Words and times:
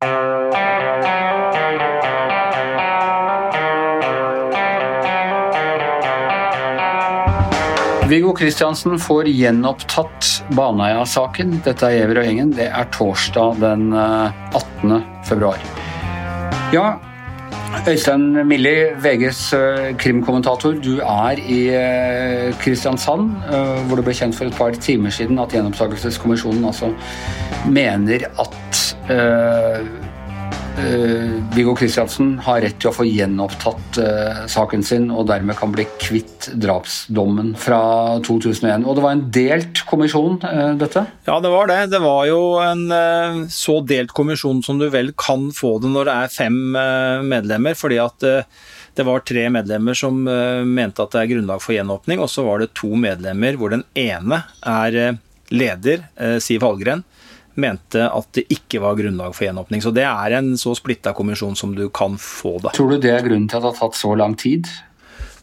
Viggo 0.00 0.10
Kristiansen 8.34 8.98
får 8.98 9.26
gjenopptatt 9.28 10.28
Baneheia-saken. 10.54 11.56
Dette 11.64 11.88
er 11.88 11.96
Giæver 11.96 12.20
og 12.20 12.28
gjengen. 12.28 12.52
Det 12.54 12.68
er 12.70 12.86
torsdag 12.94 13.58
den 13.58 13.90
18. 13.90 14.92
Eh, 14.92 15.02
februar. 15.26 15.58
Ja, 16.70 16.92
Øystein 17.88 18.46
Milli, 18.46 18.76
VGs 19.02 19.52
eh, 19.58 19.96
krimkommentator. 19.98 20.78
Du 20.78 21.00
er 21.02 21.42
i 21.42 21.74
eh, 21.74 22.54
Kristiansand, 22.62 23.34
hvor 23.90 23.98
det 23.98 24.06
ble 24.06 24.14
kjent 24.14 24.38
for 24.38 24.46
et 24.46 24.54
par 24.62 24.78
timer 24.78 25.10
siden 25.10 25.42
at 25.42 25.58
Gjenopptakelseskommisjonen 25.58 26.70
altså 26.70 26.94
mener 27.66 28.30
at 28.38 28.67
Viggo 31.54 31.74
Kristiansen 31.74 32.36
har 32.44 32.60
rett 32.62 32.76
til 32.78 32.90
å 32.90 32.94
få 32.94 33.04
gjenopptatt 33.08 33.98
uh, 33.98 34.42
saken 34.50 34.84
sin 34.86 35.08
og 35.10 35.26
dermed 35.30 35.56
kan 35.58 35.72
bli 35.74 35.86
kvitt 35.98 36.50
drapsdommen 36.60 37.54
fra 37.58 37.80
2001. 38.26 38.84
Og 38.86 38.94
det 38.94 39.04
var 39.04 39.16
en 39.16 39.24
delt 39.34 39.82
kommisjon, 39.88 40.38
dette? 40.78 41.02
Ja, 41.26 41.38
det 41.42 41.50
var 41.52 41.70
det. 41.70 41.80
Det 41.94 42.02
var 42.04 42.28
jo 42.30 42.40
en 42.62 42.84
så 43.52 43.78
delt 43.82 44.14
kommisjon 44.14 44.62
som 44.64 44.78
du 44.78 44.86
vel 44.92 45.10
kan 45.18 45.48
få 45.54 45.76
det 45.82 45.90
når 45.92 46.08
det 46.08 46.16
er 46.22 46.34
fem 46.36 46.58
medlemmer. 47.26 47.74
fordi 47.78 47.98
at 48.02 48.28
det 48.98 49.06
var 49.06 49.26
tre 49.26 49.48
medlemmer 49.54 49.98
som 49.98 50.22
mente 50.22 51.02
at 51.02 51.14
det 51.14 51.20
er 51.24 51.32
grunnlag 51.32 51.62
for 51.62 51.74
gjenåpning, 51.74 52.22
og 52.22 52.30
så 52.30 52.44
var 52.46 52.62
det 52.62 52.74
to 52.78 52.94
medlemmer 52.98 53.58
hvor 53.58 53.74
den 53.74 53.84
ene 53.98 54.42
er 54.62 55.18
leder, 55.54 56.06
Siv 56.44 56.62
Hallgren 56.66 57.04
mente 57.60 58.04
at 58.06 58.28
det 58.36 58.46
ikke 58.54 58.80
var 58.82 58.98
grunnlag 58.98 59.34
for 59.36 59.48
gjenåpning. 59.48 59.82
Så 59.84 59.92
det 59.94 60.06
er 60.08 60.36
en 60.38 60.52
så 60.60 60.74
splitta 60.78 61.14
kommisjon 61.16 61.56
som 61.58 61.74
du 61.76 61.88
kan 61.94 62.18
få 62.20 62.56
det. 62.64 62.74
Tror 62.78 62.94
du 62.94 63.02
det 63.02 63.14
er 63.14 63.24
grunnen 63.26 63.48
til 63.50 63.58
at 63.58 63.66
det 63.66 63.72
har 63.72 63.80
tatt 63.82 63.98
så 63.98 64.14
lang 64.18 64.36
tid? 64.38 64.70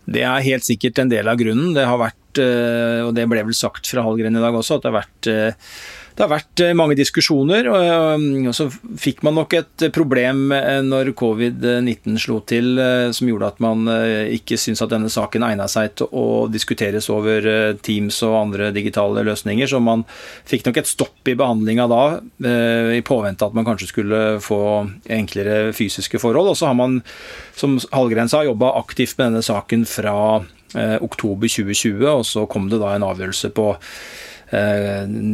Det 0.05 0.21
er 0.21 0.45
helt 0.45 0.65
sikkert 0.65 1.01
en 1.01 1.11
del 1.11 1.27
av 1.27 1.39
grunnen. 1.39 1.73
Det 1.75 1.85
har 1.89 1.99
vært, 1.99 2.41
eh, 2.41 3.01
og 3.05 3.13
det 3.17 3.25
ble 3.29 3.45
vel 3.47 3.57
sagt 3.57 3.89
fra 3.89 4.05
Hallgren 4.05 4.37
i 4.37 4.43
dag 4.43 4.57
også, 4.57 4.77
at 4.77 4.85
det 4.85 4.91
har 4.91 4.99
vært 4.99 5.31
eh, 5.31 5.71
det 6.15 6.23
har 6.23 6.31
vært 6.31 6.61
eh, 6.63 6.73
mange 6.77 6.95
diskusjoner, 6.95 7.67
og 7.67 8.51
så 8.55 8.67
fikk 8.71 9.21
man 9.27 9.35
nok 9.35 9.55
et 9.57 9.85
problem 9.95 10.47
når 10.85 11.11
covid-19 11.19 12.15
slo 12.21 12.39
til, 12.47 12.79
som 13.15 13.29
gjorde 13.29 13.49
at 13.51 13.61
man 13.63 13.89
ikke 14.31 14.57
syntes 14.59 14.83
at 14.85 14.93
denne 14.93 15.11
saken 15.11 15.43
egna 15.47 15.67
seg 15.71 15.97
til 15.99 16.09
å 16.15 16.45
diskuteres 16.51 17.09
over 17.11 17.75
Teams 17.83 18.21
og 18.27 18.37
andre 18.39 18.69
digitale 18.75 19.25
løsninger. 19.27 19.67
Så 19.67 19.81
man 19.83 20.05
fikk 20.47 20.67
nok 20.67 20.79
et 20.79 20.89
stopp 20.89 21.31
i 21.31 21.35
behandlinga 21.37 21.87
da, 21.91 22.03
i 22.95 23.01
påvente 23.05 23.47
at 23.47 23.55
man 23.57 23.67
kanskje 23.67 23.91
skulle 23.91 24.21
få 24.43 24.61
enklere 25.11 25.73
fysiske 25.75 26.21
forhold. 26.21 26.53
Og 26.53 26.59
så 26.59 26.69
har 26.71 26.77
man, 26.79 27.01
som 27.59 27.75
Hallgren 27.95 28.31
sa, 28.31 28.45
jobba 28.47 28.75
aktivt 28.79 29.17
med 29.19 29.33
denne 29.33 29.45
saken 29.45 29.83
fra 29.89 30.15
oktober 30.75 31.51
2020, 31.51 32.07
og 32.11 32.23
så 32.27 32.47
kom 32.51 32.69
det 32.71 32.81
da 32.81 32.95
en 32.95 33.07
avgjørelse 33.07 33.51
på 33.55 33.73
Eh, 33.75 34.34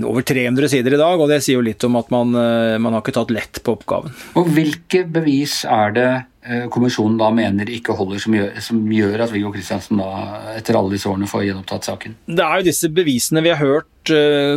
over 0.07 0.25
300 0.25 0.71
sider 0.71 0.95
i 0.95 0.99
dag, 1.01 1.21
og 1.21 1.29
det 1.31 1.41
sier 1.43 1.59
jo 1.59 1.65
litt 1.65 1.83
om 1.87 1.97
at 1.99 2.11
man, 2.13 2.33
eh, 2.35 2.77
man 2.81 2.95
har 2.95 3.03
ikke 3.03 3.15
tatt 3.19 3.33
lett 3.33 3.61
på 3.63 3.77
oppgaven. 3.77 4.13
Og 4.39 4.51
Hvilke 4.55 5.03
bevis 5.11 5.61
er 5.65 5.95
det 5.95 6.09
eh, 6.43 6.67
kommisjonen 6.73 7.17
da 7.19 7.31
mener 7.35 7.69
ikke 7.71 7.95
holder, 7.97 8.21
som 8.23 8.35
gjør, 8.37 8.51
som 8.63 8.83
gjør 8.91 9.25
at 9.25 9.33
Viggo 9.33 9.53
Kristiansen 9.53 10.01
da 10.01 10.09
etter 10.57 10.79
alle 10.79 10.95
disse 10.95 11.09
årene 11.11 11.29
får 11.29 11.47
gjenopptatt 11.47 11.89
saken? 11.91 12.15
Det 12.27 12.45
er 12.45 12.61
jo 12.61 12.69
disse 12.71 12.91
bevisene 12.91 13.43
vi 13.45 13.53
har 13.53 13.61
hørt 13.61 13.87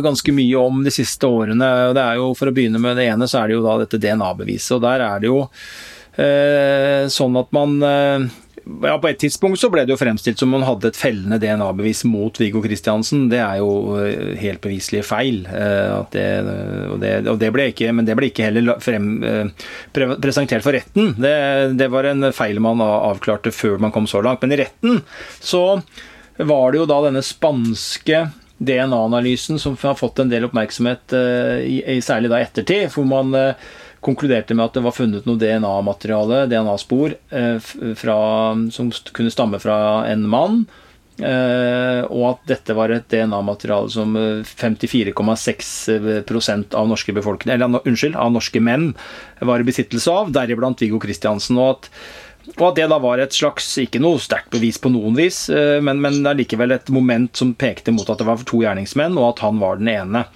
ganske 0.01 0.33
mye 0.33 0.57
om 0.57 0.79
de 0.81 0.89
siste 0.89 1.27
årene. 1.29 1.67
og 1.89 1.91
det 1.93 2.01
er 2.01 2.15
jo 2.17 2.31
For 2.33 2.49
å 2.49 2.53
begynne 2.55 2.81
med 2.81 2.97
det 2.97 3.05
ene, 3.11 3.27
så 3.29 3.43
er 3.43 3.51
det 3.51 3.59
jo 3.59 3.65
da 3.65 3.75
dette 3.83 3.99
DNA-beviset. 4.01 4.71
og 4.79 4.81
Der 4.81 5.03
er 5.05 5.21
det 5.21 5.29
jo 5.29 5.43
eh, 6.17 7.05
sånn 7.11 7.37
at 7.39 7.51
man 7.55 7.77
eh, 7.83 8.25
ja, 8.81 8.97
På 8.97 9.07
et 9.07 9.19
tidspunkt 9.21 9.59
så 9.61 9.69
ble 9.69 9.83
det 9.85 9.93
jo 9.93 9.99
fremstilt 9.99 10.39
som 10.41 10.49
om 10.49 10.59
man 10.59 10.65
hadde 10.65 10.89
et 10.89 10.97
fellende 10.97 11.37
DNA-bevis 11.41 12.01
mot 12.09 12.39
Viggo 12.41 12.63
Kristiansen. 12.63 13.27
Det 13.29 13.37
er 13.37 13.59
jo 13.61 13.99
eh, 13.99 14.33
helt 14.41 14.61
beviselig 14.63 15.03
feil. 15.05 15.43
Eh, 15.45 15.91
det, 16.15 16.25
og, 16.89 16.97
det, 17.03 17.11
og 17.29 17.37
det, 17.41 17.51
ble 17.53 17.67
ikke, 17.71 17.91
men 17.93 18.07
det 18.07 18.15
ble 18.17 18.31
ikke 18.31 18.47
heller 18.47 18.81
frem, 18.81 19.11
eh, 19.21 19.67
presentert 19.93 20.65
for 20.65 20.73
retten. 20.73 21.13
Det, 21.21 21.35
det 21.77 21.91
var 21.93 22.09
en 22.09 22.31
feil 22.33 22.61
man 22.63 22.81
avklarte 22.81 23.53
før 23.53 23.77
man 23.85 23.93
kom 23.93 24.09
så 24.09 24.23
langt. 24.25 24.41
Men 24.41 24.57
i 24.57 24.61
retten 24.63 25.03
så 25.37 25.65
var 26.41 26.73
det 26.73 26.81
jo 26.81 26.89
da 26.89 26.99
denne 27.05 27.23
spanske 27.25 28.25
DNA-analysen 28.65 29.61
som 29.61 29.77
har 29.81 29.97
fått 29.99 30.23
en 30.23 30.31
del 30.31 30.47
oppmerksomhet, 30.47 31.13
særlig 32.03 32.31
da 32.31 32.41
ettertid. 32.41 32.87
hvor 32.95 33.05
man 33.07 33.35
konkluderte 34.05 34.55
med 34.55 34.69
at 34.69 34.77
det 34.77 34.85
var 34.85 34.95
funnet 34.95 35.27
noe 35.27 35.39
DNA-materiale, 35.41 36.45
DNA-spor, 36.51 37.15
eh, 37.33 37.69
som 38.75 38.91
kunne 39.15 39.33
stamme 39.33 39.61
fra 39.61 39.77
en 40.09 40.25
mann. 40.29 40.65
Eh, 41.15 42.01
og 42.11 42.25
at 42.33 42.41
dette 42.49 42.75
var 42.75 42.91
et 42.91 43.07
DNA-materiale 43.11 43.91
som 43.93 44.17
54,6 44.17 45.71
eh, 45.95 46.65
av 46.75 46.91
norske 46.91 47.15
befolkning, 47.15 47.55
eller 47.55 47.87
unnskyld, 47.87 48.19
av 48.19 48.35
norske 48.35 48.59
menn 48.59 48.91
var 49.39 49.63
i 49.63 49.67
besittelse 49.67 50.11
av, 50.11 50.35
deriblant 50.35 50.83
Viggo 50.83 50.99
Kristiansen. 51.01 51.57
Og 51.61 51.77
at, 51.77 51.89
og 52.57 52.67
at 52.69 52.81
det 52.81 52.89
da 52.91 52.99
var 53.01 53.23
et 53.23 53.33
slags, 53.33 53.71
ikke 53.81 54.03
noe 54.03 54.21
sterkt 54.21 54.51
bevis 54.53 54.77
på 54.81 54.91
noen 54.93 55.15
vis, 55.17 55.47
men, 55.81 56.03
men 56.03 56.19
allikevel 56.29 56.75
et 56.75 56.91
moment 56.93 57.31
som 57.33 57.55
pekte 57.57 57.95
mot 57.95 58.11
at 58.11 58.21
det 58.21 58.27
var 58.27 58.43
to 58.45 58.61
gjerningsmenn, 58.61 59.17
og 59.17 59.31
at 59.31 59.45
han 59.47 59.63
var 59.63 59.81
den 59.81 59.89
ene. 59.95 60.27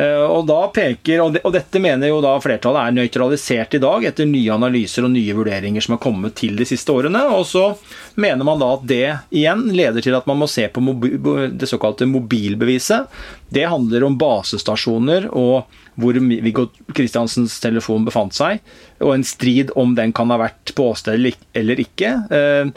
Eh, 0.00 0.22
og, 0.24 0.46
da 0.48 0.60
peker, 0.72 1.20
og, 1.20 1.50
dette 1.52 1.80
mener 1.82 2.08
jo 2.08 2.20
da 2.24 2.32
flertallet 2.40 2.88
er 2.88 2.94
nøytralisert 2.96 3.74
i 3.76 3.80
dag 3.82 4.06
etter 4.08 4.28
nye 4.28 4.54
analyser 4.54 5.04
og 5.04 5.12
nye 5.12 5.34
vurderinger 5.36 5.84
som 5.84 5.96
har 5.96 6.02
kommet 6.04 6.36
til 6.40 6.56
de 6.56 6.66
siste 6.68 6.94
årene. 6.94 7.20
Og 7.34 7.44
så 7.50 7.64
mener 8.20 8.46
man 8.46 8.62
da 8.62 8.70
at 8.76 8.86
det 8.88 9.04
igjen 9.42 9.66
leder 9.74 10.04
til 10.04 10.16
at 10.16 10.28
man 10.30 10.40
må 10.40 10.48
se 10.50 10.64
på 10.72 10.80
det 11.60 11.68
såkalte 11.68 12.08
mobilbeviset. 12.08 13.10
Det 13.52 13.66
handler 13.68 14.06
om 14.06 14.16
basestasjoner 14.20 15.28
og 15.34 15.68
hvor 16.00 16.16
Viggo 16.16 16.68
Kristiansens 16.96 17.58
telefon 17.60 18.06
befant 18.06 18.32
seg, 18.32 18.62
og 19.02 19.12
en 19.12 19.26
strid 19.26 19.72
om 19.76 19.92
den 19.98 20.14
kan 20.16 20.30
ha 20.32 20.38
vært 20.40 20.72
på 20.76 20.86
åstedet 20.94 21.34
eller 21.58 21.82
ikke. 21.82 22.14
Eh, 22.32 22.70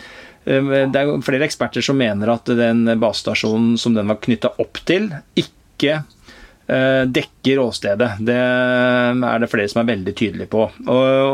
eh, 0.50 0.74
det 0.92 1.00
er 1.06 1.14
flere 1.24 1.48
eksperter 1.48 1.86
som 1.86 2.02
mener 2.02 2.34
at 2.34 2.52
den 2.52 2.84
basestasjonen 3.00 3.78
som 3.80 3.96
den 3.96 4.12
var 4.12 4.20
knytta 4.26 4.52
opp 4.60 4.82
til, 4.90 5.08
ikke 5.40 6.02
dekker 6.64 7.60
åstedet. 7.60 8.10
Det 8.24 8.38
er 8.38 9.42
det 9.42 9.50
flere 9.52 9.72
som 9.72 9.82
er 9.82 9.90
veldig 9.92 10.16
tydelige 10.16 10.52
på. 10.52 10.68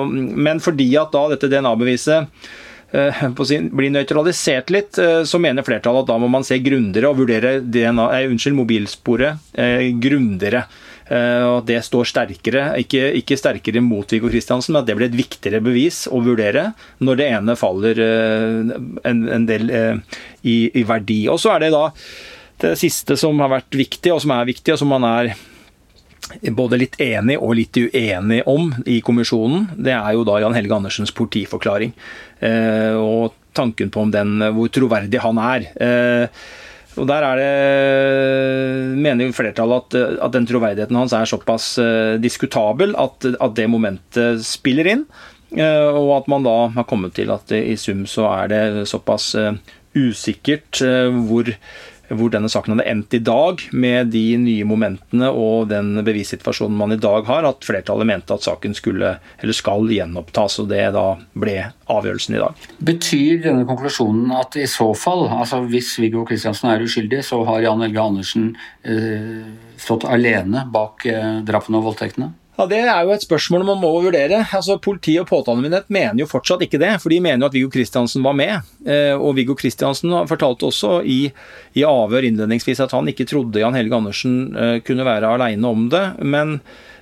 Men 0.09 0.61
fordi 0.63 0.89
at 0.97 1.13
da 1.13 1.27
dette 1.33 1.49
DNA-beviset 1.51 2.49
eh, 2.91 3.23
blir 3.69 3.93
nøytralisert 3.93 4.73
litt, 4.73 4.97
eh, 4.97 5.21
så 5.27 5.41
mener 5.41 5.65
flertallet 5.65 6.05
at 6.05 6.11
da 6.11 6.19
må 6.21 6.29
man 6.31 6.45
se 6.47 6.59
grundigere 6.63 7.11
og 7.11 7.21
vurdere 7.21 7.59
DNA, 7.61 8.09
unnskyld, 8.29 8.57
mobilsporet 8.57 9.57
grundigere. 10.01 10.67
Og 11.09 11.63
det 11.65 11.79
står 11.81 12.05
sterkere, 12.05 12.67
ikke, 12.83 12.99
ikke 13.17 13.37
sterkere 13.39 13.81
mot 13.81 14.11
Viggo 14.13 14.29
Kristiansen, 14.29 14.75
men 14.75 14.83
at 14.83 14.85
det 14.85 14.93
blir 14.93 15.07
et 15.07 15.15
viktigere 15.17 15.57
bevis 15.65 16.03
å 16.05 16.19
vurdere 16.21 16.67
når 17.01 17.17
det 17.17 17.29
ene 17.33 17.55
faller 17.57 18.01
en, 18.05 19.23
en 19.25 19.47
del 19.49 19.71
i, 19.73 20.59
i 20.69 20.83
verdi. 20.85 21.23
Og 21.33 21.41
så 21.41 21.55
er 21.55 21.65
det 21.65 21.71
da 21.73 21.87
det 22.63 22.75
siste 22.79 23.17
som 23.19 23.39
har 23.43 23.51
vært 23.51 23.77
viktig, 23.77 24.13
og 24.13 24.21
som 24.23 24.35
er 24.35 24.49
viktig, 24.49 24.73
og 24.73 24.81
som 24.81 24.91
man 24.93 25.07
er 25.07 25.33
både 26.53 26.77
litt 26.77 26.97
enig 27.01 27.39
og 27.39 27.55
litt 27.57 27.77
uenig 27.79 28.43
om 28.49 28.69
i 28.85 28.99
kommisjonen, 29.05 29.69
det 29.79 29.95
er 29.95 30.13
jo 30.13 30.25
da 30.27 30.39
Jan 30.43 30.55
Helge 30.57 30.75
Andersens 30.75 31.13
politiforklaring. 31.15 31.93
Eh, 32.45 32.95
og 32.99 33.33
tanken 33.57 33.89
på 33.91 34.03
om 34.05 34.11
den, 34.13 34.37
hvor 34.55 34.69
troverdig 34.73 35.23
han 35.23 35.39
er. 35.41 35.69
Eh, 35.81 36.41
og 36.99 37.07
der 37.07 37.25
er 37.25 37.39
det, 37.39 37.49
mener 38.99 39.29
jo 39.29 39.35
flertallet 39.35 39.95
at, 39.95 39.97
at, 40.19 40.31
den 40.35 40.47
troverdigheten 40.49 40.97
hans 40.97 41.13
er 41.15 41.29
såpass 41.29 41.71
eh, 41.81 42.15
diskutabel 42.21 42.95
at, 42.99 43.27
at, 43.31 43.53
det 43.57 43.69
momentet 43.71 44.43
spiller 44.45 44.89
inn. 44.89 45.05
Eh, 45.55 45.89
og 45.89 46.11
at 46.19 46.31
man 46.31 46.45
da 46.45 46.57
har 46.75 46.87
kommet 46.89 47.15
til 47.17 47.31
at 47.33 47.53
i 47.55 47.77
sum 47.79 48.05
så 48.09 48.27
er 48.33 48.51
det 48.51 48.89
såpass 48.89 49.31
eh, 49.39 49.53
usikkert 49.97 50.81
eh, 50.85 51.07
hvor 51.29 51.49
hvor 52.17 52.31
denne 52.33 52.49
saken 52.51 52.75
hadde 52.75 52.87
endt 52.89 53.15
i 53.17 53.21
dag, 53.23 53.61
med 53.71 54.11
de 54.13 54.23
nye 54.41 54.65
momentene 54.67 55.29
og 55.29 55.69
den 55.71 55.93
bevissituasjonen 56.05 56.77
man 56.79 56.95
i 56.95 56.99
dag 57.01 57.27
har, 57.29 57.47
at 57.47 57.65
flertallet 57.65 58.09
mente 58.09 58.35
at 58.35 58.45
saken 58.45 58.75
skulle, 58.77 59.15
eller 59.39 59.57
skal 59.57 59.85
gjenopptas. 59.89 60.59
Og 60.63 60.69
det 60.71 60.83
da 60.95 61.05
ble 61.39 61.57
avgjørelsen 61.89 62.37
i 62.37 62.41
dag. 62.41 62.67
Betyr 62.89 63.43
denne 63.45 63.67
konklusjonen 63.69 64.33
at 64.39 64.57
i 64.59 64.67
så 64.69 64.91
fall, 64.97 65.27
altså 65.29 65.61
hvis 65.69 65.95
Viggo 66.01 66.25
Kristiansen 66.27 66.71
er 66.73 66.85
uskyldig, 66.85 67.23
så 67.25 67.41
har 67.47 67.63
Jan 67.65 67.85
Helge 67.85 68.03
Andersen 68.03 68.51
eh, 68.83 69.47
stått 69.79 70.07
alene 70.09 70.65
bak 70.73 71.05
eh, 71.09 71.39
drapene 71.45 71.81
og 71.81 71.91
voldtektene? 71.91 72.33
Ja, 72.59 72.65
Det 72.67 72.79
er 72.83 73.05
jo 73.07 73.13
et 73.15 73.23
spørsmål 73.23 73.61
man 73.63 73.79
må 73.79 73.89
vurdere. 74.03 74.41
Altså, 74.43 74.75
Politi 74.83 75.13
og 75.21 75.29
påtalemyndighet 75.29 75.87
mener 75.95 76.19
jo 76.19 76.27
fortsatt 76.27 76.65
ikke 76.65 76.81
det, 76.81 76.89
for 76.99 77.13
de 77.13 77.21
mener 77.23 77.45
jo 77.45 77.47
at 77.47 77.55
Viggo 77.55 77.69
Kristiansen 77.71 78.25
var 78.25 78.35
med. 78.35 78.67
Eh, 78.83 79.15
og 79.15 79.37
Viggo 79.37 79.55
Kristiansen 79.55 80.11
fortalte 80.27 80.67
også 80.67 80.97
i, 81.07 81.31
i 81.79 81.85
avhør 81.87 82.27
innledningsvis 82.27 82.83
at 82.83 82.91
han 82.91 83.07
ikke 83.07 83.29
trodde 83.31 83.63
Jan 83.63 83.77
Helge 83.79 83.95
Andersen 83.95 84.35
eh, 84.59 84.75
kunne 84.83 85.07
være 85.07 85.31
aleine 85.37 85.71
om 85.71 85.87
det. 85.93 86.03
Men 86.19 86.57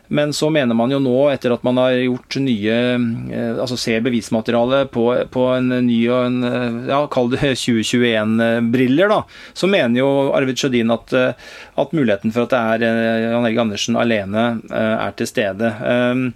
Men 0.07 0.33
så 0.33 0.49
mener 0.49 0.75
man 0.77 0.91
jo 0.91 0.99
nå, 1.03 1.15
etter 1.33 1.51
at 1.51 1.63
man 1.67 1.79
har 1.81 1.95
gjort 1.99 2.37
nye 2.39 2.75
eh, 2.95 3.57
Altså 3.59 3.77
ser 3.79 4.03
bevismaterialet 4.05 4.91
på, 4.93 5.07
på 5.33 5.47
en 5.57 5.73
ny 5.87 5.99
og 6.07 6.27
en 6.29 6.37
eh, 6.47 6.77
Ja, 6.91 7.01
kall 7.11 7.31
det 7.33 7.41
2021-briller, 7.65 9.11
da. 9.11 9.21
Så 9.57 9.69
mener 9.71 9.99
jo 9.99 10.11
Arvid 10.37 10.59
Sjødin 10.59 10.93
at, 10.95 11.13
eh, 11.15 11.49
at, 11.75 11.95
muligheten 11.97 12.33
for 12.35 12.45
at 12.47 12.53
det 12.53 12.87
er 12.87 13.27
Jan 13.27 13.45
Helge 13.45 13.63
Andersen 13.63 13.99
alene 13.99 14.45
er 14.69 15.13
til 15.17 15.29
stede. 15.29 15.69
Ehm, 15.83 16.29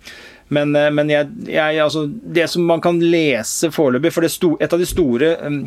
men, 0.51 0.73
men 0.95 1.11
jeg, 1.11 1.29
jeg, 1.47 1.77
altså, 1.83 2.05
det 2.07 2.47
som 2.51 2.65
man 2.67 2.81
kan 2.83 2.99
lese 2.99 3.69
foreløpig 3.71 4.11
For 4.15 4.27
sto, 4.31 4.55
et 4.59 4.73
av 4.73 4.81
de 4.81 4.87
store 4.89 5.35
ehm, 5.37 5.61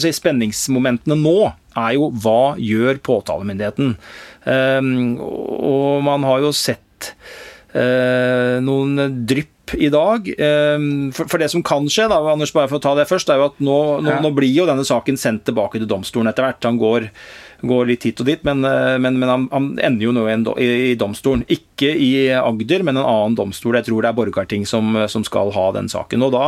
si, 0.00 0.12
spenningsmomentene 0.16 1.18
nå 1.20 1.36
er 1.76 1.92
jo 1.98 2.08
hva 2.24 2.56
gjør 2.58 3.00
påtalemyndigheten? 3.04 3.94
Um, 4.46 4.90
og 5.20 6.04
man 6.06 6.24
har 6.26 6.44
jo 6.44 6.52
sett 6.56 6.85
eh, 7.74 8.56
noen 8.64 9.24
drypp 9.28 9.74
i 9.74 9.90
dag. 9.92 10.28
Eh, 10.30 10.86
for, 11.16 11.38
det 11.42 11.50
som 11.52 11.64
kan 11.66 11.88
skje, 11.90 12.08
da, 12.12 12.20
Anders, 12.32 12.54
bare 12.56 12.70
for 12.70 12.78
å 12.80 12.84
ta 12.84 12.94
det 12.98 13.08
først, 13.10 13.32
er 13.32 13.42
jo 13.42 13.50
at 13.50 13.58
nå, 13.58 13.80
nå, 14.06 14.20
nå 14.24 14.32
blir 14.36 14.52
jo 14.52 14.68
denne 14.68 14.86
saken 14.86 15.18
sendt 15.20 15.46
tilbake 15.48 15.82
til 15.82 15.90
domstolen 15.90 16.30
etter 16.30 16.46
hvert. 16.46 16.64
Han 16.68 16.80
går 16.82 17.10
går 17.64 17.88
litt 17.88 18.04
hit 18.04 18.20
og 18.20 18.28
dit, 18.28 18.42
men, 18.46 18.64
eh, 18.68 18.96
men, 19.00 19.18
men 19.20 19.30
han, 19.30 19.46
han, 19.52 19.68
ender 19.80 20.08
jo 20.08 20.14
nå 20.14 20.26
i, 20.28 20.68
i, 20.90 20.94
domstolen. 20.98 21.44
Ikke 21.48 21.65
i 21.82 22.10
Agder, 22.32 22.84
men 22.86 22.96
en 22.96 23.04
annen 23.04 23.36
domstol. 23.38 23.76
Jeg 23.78 23.88
tror 23.88 24.04
det 24.04 24.10
er 24.10 24.16
Borgarting 24.16 24.66
som, 24.68 24.94
som 25.10 25.24
skal 25.26 25.52
ha 25.56 25.66
den 25.76 25.90
saken. 25.92 26.24
Og 26.26 26.32
da 26.34 26.46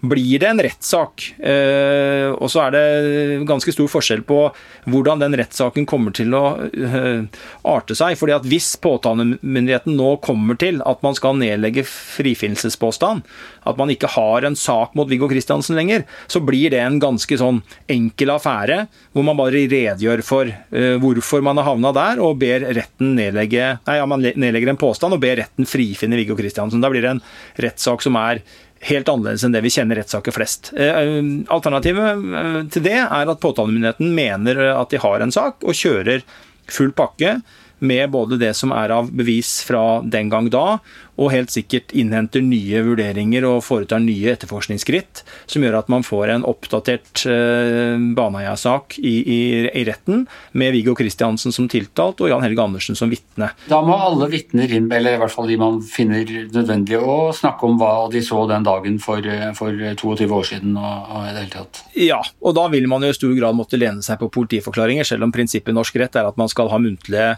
blir 0.00 0.42
det 0.42 0.50
en 0.50 0.62
rettssak. 0.62 1.26
Eh, 1.38 2.28
og 2.30 2.50
så 2.52 2.66
er 2.66 2.76
det 2.76 3.48
ganske 3.48 3.74
stor 3.74 3.90
forskjell 3.90 4.22
på 4.28 4.42
hvordan 4.90 5.22
den 5.22 5.36
rettssaken 5.40 5.88
kommer 5.88 6.14
til 6.16 6.34
å 6.36 6.44
eh, 6.68 7.26
arte 7.68 7.96
seg. 7.98 8.18
fordi 8.20 8.36
at 8.36 8.48
hvis 8.48 8.72
påtalemyndigheten 8.82 9.96
nå 9.96 10.16
kommer 10.24 10.58
til 10.60 10.80
at 10.86 11.02
man 11.04 11.16
skal 11.18 11.38
nedlegge 11.40 11.84
frifinnelsespåstand, 11.88 13.24
at 13.68 13.78
man 13.80 13.92
ikke 13.92 14.10
har 14.14 14.46
en 14.46 14.56
sak 14.56 14.94
mot 14.98 15.08
Viggo 15.10 15.28
Kristiansen 15.30 15.76
lenger, 15.76 16.06
så 16.30 16.40
blir 16.44 16.72
det 16.72 16.80
en 16.82 17.00
ganske 17.02 17.38
sånn 17.40 17.60
enkel 17.90 18.32
affære, 18.34 18.84
hvor 19.12 19.26
man 19.26 19.38
bare 19.38 19.64
redegjør 19.68 20.22
for 20.24 20.48
uh, 20.48 20.96
hvorfor 21.00 21.44
man 21.44 21.60
har 21.60 21.68
havna 21.68 21.92
der, 21.96 22.22
og 22.24 22.38
ber 22.40 22.64
retten 22.76 23.14
nedlegge 23.18 23.70
Nei, 23.86 23.96
ja, 23.98 24.06
man 24.08 24.22
nedlegger 24.22 24.59
en 24.68 24.80
påstand 24.80 25.16
og 25.16 25.22
ber 25.22 25.38
retten 25.40 25.68
frifinne 25.68 26.18
Viggo 26.20 26.36
Kristiansen. 26.36 26.82
Da 26.82 26.90
blir 26.92 27.06
det 27.06 27.14
en 27.14 27.22
rettssak 27.64 28.04
som 28.04 28.18
er 28.20 28.42
helt 28.90 29.08
annerledes 29.12 29.44
enn 29.44 29.54
det 29.54 29.62
vi 29.64 29.72
kjenner 29.72 30.00
rettssaker 30.00 30.34
flest. 30.34 30.72
Eh, 30.76 31.16
alternativet 31.52 32.28
eh, 32.42 32.60
til 32.72 32.84
det 32.84 32.98
er 33.00 33.32
at 33.32 33.42
påtalemyndigheten 33.42 34.12
mener 34.16 34.62
at 34.74 34.92
de 34.92 35.00
har 35.00 35.24
en 35.24 35.32
sak, 35.34 35.60
og 35.64 35.76
kjører 35.76 36.24
full 36.70 36.92
pakke 36.96 37.38
med 37.80 38.10
både 38.12 38.36
det 38.40 38.52
som 38.56 38.72
er 38.76 38.92
av 38.92 39.08
bevis 39.16 39.60
fra 39.64 40.00
den 40.04 40.28
gang 40.32 40.50
da, 40.52 40.78
og 41.20 41.32
helt 41.34 41.52
sikkert 41.52 41.92
innhenter 41.96 42.42
nye 42.44 42.80
vurderinger 42.86 43.44
og 43.48 43.60
foretar 43.64 44.00
nye 44.02 44.32
etterforskningsskritt, 44.32 45.22
som 45.50 45.64
gjør 45.64 45.80
at 45.82 45.90
man 45.92 46.04
får 46.06 46.32
en 46.34 46.46
oppdatert 46.48 47.24
eh, 47.28 48.00
Baneheia-sak 48.16 48.96
i, 48.98 49.14
i, 49.20 49.40
i, 49.68 49.84
retten, 49.88 50.24
med 50.56 50.72
Viggo 50.76 50.94
Kristiansen 50.96 51.52
som 51.54 51.68
tiltalt 51.70 52.22
og 52.24 52.32
Jan 52.32 52.44
Helge 52.44 52.64
Andersen 52.64 52.98
som 52.98 53.12
vitne. 53.12 53.50
Da 53.68 53.82
må 53.84 53.98
alle 54.00 54.30
vitner 54.32 54.72
inn, 54.72 54.88
eller 54.88 55.18
i 55.18 55.20
hvert 55.20 55.34
fall 55.34 55.50
de 55.50 55.60
man 55.60 55.80
finner 55.84 56.24
nødvendig 56.54 56.98
å 57.00 57.18
snakke 57.36 57.68
om 57.68 57.78
hva 57.80 57.92
de 58.12 58.24
så 58.24 58.46
den 58.50 58.66
dagen 58.66 58.98
for, 59.02 59.24
for 59.58 59.76
22 59.76 60.30
år 60.40 60.50
siden. 60.54 60.76
Og, 60.80 61.10
og 61.10 61.26
i 61.26 61.32
det 61.34 61.44
hele 61.44 61.54
tatt. 61.54 61.82
Ja, 62.00 62.20
og 62.40 62.56
da 62.56 62.66
vil 62.72 62.88
man 62.90 63.04
jo 63.04 63.12
i 63.12 63.16
stor 63.16 63.34
grad 63.36 63.58
måtte 63.58 63.80
lene 63.80 64.04
seg 64.04 64.20
på 64.22 64.30
politiforklaringer, 64.32 65.06
selv 65.06 65.28
om 65.28 65.34
prinsippet 65.34 65.74
i 65.74 65.76
norsk 65.76 66.00
rett 66.00 66.16
er 66.16 66.30
at 66.30 66.40
man 66.40 66.48
skal 66.50 66.72
ha 66.72 66.80
muntlige 66.80 67.34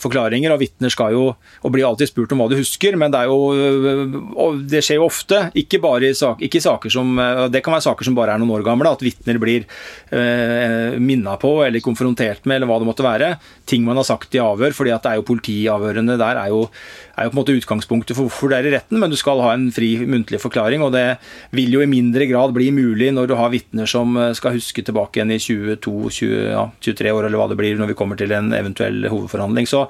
forklaringer, 0.00 0.52
og 0.52 0.60
vitner 0.60 0.92
skal 0.92 1.14
jo 1.14 1.24
og 1.36 1.72
blir 1.72 1.86
alltid 1.88 2.10
spurt 2.10 2.32
om 2.34 2.42
hva 2.42 2.48
du 2.50 2.56
husker, 2.58 2.96
men 2.98 3.12
det 3.12 3.22
er 3.22 3.30
jo 3.30 3.38
og 4.36 4.62
Det 4.68 4.82
skjer 4.84 5.00
jo 5.00 5.06
ofte, 5.06 5.40
ikke 5.56 5.80
bare 5.82 6.10
i 6.10 6.16
sak, 6.16 6.42
ikke 6.44 6.62
saker 6.62 6.92
som 6.92 7.16
Det 7.52 7.62
kan 7.64 7.76
være 7.76 7.86
saker 7.88 8.08
som 8.08 8.16
bare 8.16 8.34
er 8.34 8.42
noen 8.42 8.54
år 8.58 8.66
gamle, 8.66 8.92
at 8.92 9.04
vitner 9.04 9.40
blir 9.42 9.66
eh, 10.10 10.96
minna 11.00 11.36
på 11.40 11.52
eller 11.66 11.84
konfrontert 11.84 12.46
med, 12.46 12.58
eller 12.58 12.70
hva 12.70 12.78
det 12.80 12.88
måtte 12.88 13.06
være. 13.06 13.32
Ting 13.68 13.84
man 13.86 13.98
har 14.00 14.06
sagt 14.08 14.34
i 14.36 14.42
avhør, 14.42 14.74
fordi 14.76 14.94
at 14.94 15.04
det 15.04 15.12
er 15.12 15.20
jo 15.20 15.26
politiavhørene 15.28 16.18
der 16.20 16.40
er 16.40 16.52
jo, 16.52 16.66
er 17.16 17.26
jo 17.26 17.32
på 17.32 17.36
en 17.36 17.40
måte 17.40 17.56
utgangspunktet 17.56 18.16
for 18.16 18.28
hvorfor 18.28 18.52
det 18.52 18.60
er 18.60 18.70
i 18.70 18.74
retten, 18.76 19.00
men 19.02 19.12
du 19.12 19.18
skal 19.18 19.42
ha 19.44 19.54
en 19.56 19.68
fri 19.74 19.94
muntlig 20.04 20.40
forklaring, 20.42 20.84
og 20.84 20.94
det 20.96 21.18
vil 21.56 21.78
jo 21.78 21.84
i 21.84 21.90
mindre 21.90 22.28
grad 22.30 22.54
bli 22.56 22.70
mulig 22.74 23.12
når 23.14 23.30
du 23.30 23.36
har 23.38 23.52
vitner 23.52 23.88
som 23.90 24.16
skal 24.36 24.56
huske 24.56 24.84
tilbake 24.86 25.20
igjen 25.20 25.34
i 25.34 25.40
22-23 25.42 26.30
ja, 26.52 27.14
år, 27.14 27.28
eller 27.28 27.40
hva 27.40 27.48
det 27.50 27.58
blir, 27.58 27.78
når 27.78 27.92
vi 27.92 27.98
kommer 27.98 28.18
til 28.18 28.34
en 28.36 28.52
eventuell 28.56 29.08
hovedforhandling. 29.10 29.68
Så 29.68 29.85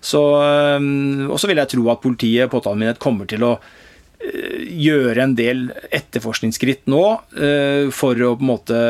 så, 0.00 0.22
eh, 0.44 0.88
og 1.28 1.36
så 1.40 1.50
vil 1.50 1.62
jeg 1.62 1.74
tro 1.74 1.90
at 1.92 2.02
politiet, 2.04 2.50
påtalemyndighet, 2.52 3.02
kommer 3.02 3.28
til 3.30 3.46
å 3.46 3.52
eh, 3.58 4.64
gjøre 4.88 5.26
en 5.26 5.36
del 5.38 5.68
etterforskningsskritt 5.90 6.88
nå 6.90 7.04
eh, 7.36 7.86
for 7.94 8.18
å 8.18 8.34
på 8.38 8.44
en 8.44 8.52
måte 8.54 8.82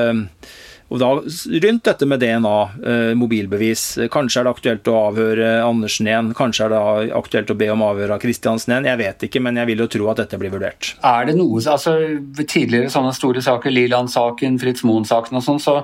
og 0.88 1.02
da 1.02 1.08
Rundt 1.20 1.82
dette 1.84 2.06
med 2.08 2.22
DNA, 2.22 3.12
mobilbevis. 3.20 3.82
Kanskje 4.08 4.40
er 4.40 4.46
det 4.46 4.52
aktuelt 4.54 4.88
å 4.88 4.94
avhøre 5.10 5.50
Andersen 5.60 6.08
igjen. 6.08 6.30
Kanskje 6.32 6.64
er 6.64 6.72
det 6.72 7.10
aktuelt 7.18 7.52
å 7.52 7.56
be 7.60 7.68
om 7.74 7.82
avhør 7.84 8.14
av 8.14 8.22
Kristiansen 8.22 8.72
igjen. 8.72 8.88
Jeg 8.88 9.00
vet 9.02 9.26
ikke, 9.28 9.42
men 9.44 9.60
jeg 9.60 9.68
vil 9.68 9.82
jo 9.84 9.88
tro 9.92 10.08
at 10.08 10.22
dette 10.22 10.38
blir 10.40 10.54
vurdert. 10.54 10.94
Er 11.04 11.28
det 11.28 11.34
noe, 11.36 11.60
altså 11.60 11.92
Tidligere 12.40 12.88
sånne 12.88 13.12
store 13.12 13.44
saker, 13.44 13.74
Liland-saken, 13.76 14.56
Fritz 14.64 14.80
Moen-saken 14.88 15.36
og 15.36 15.44
sånn, 15.44 15.60
så 15.60 15.76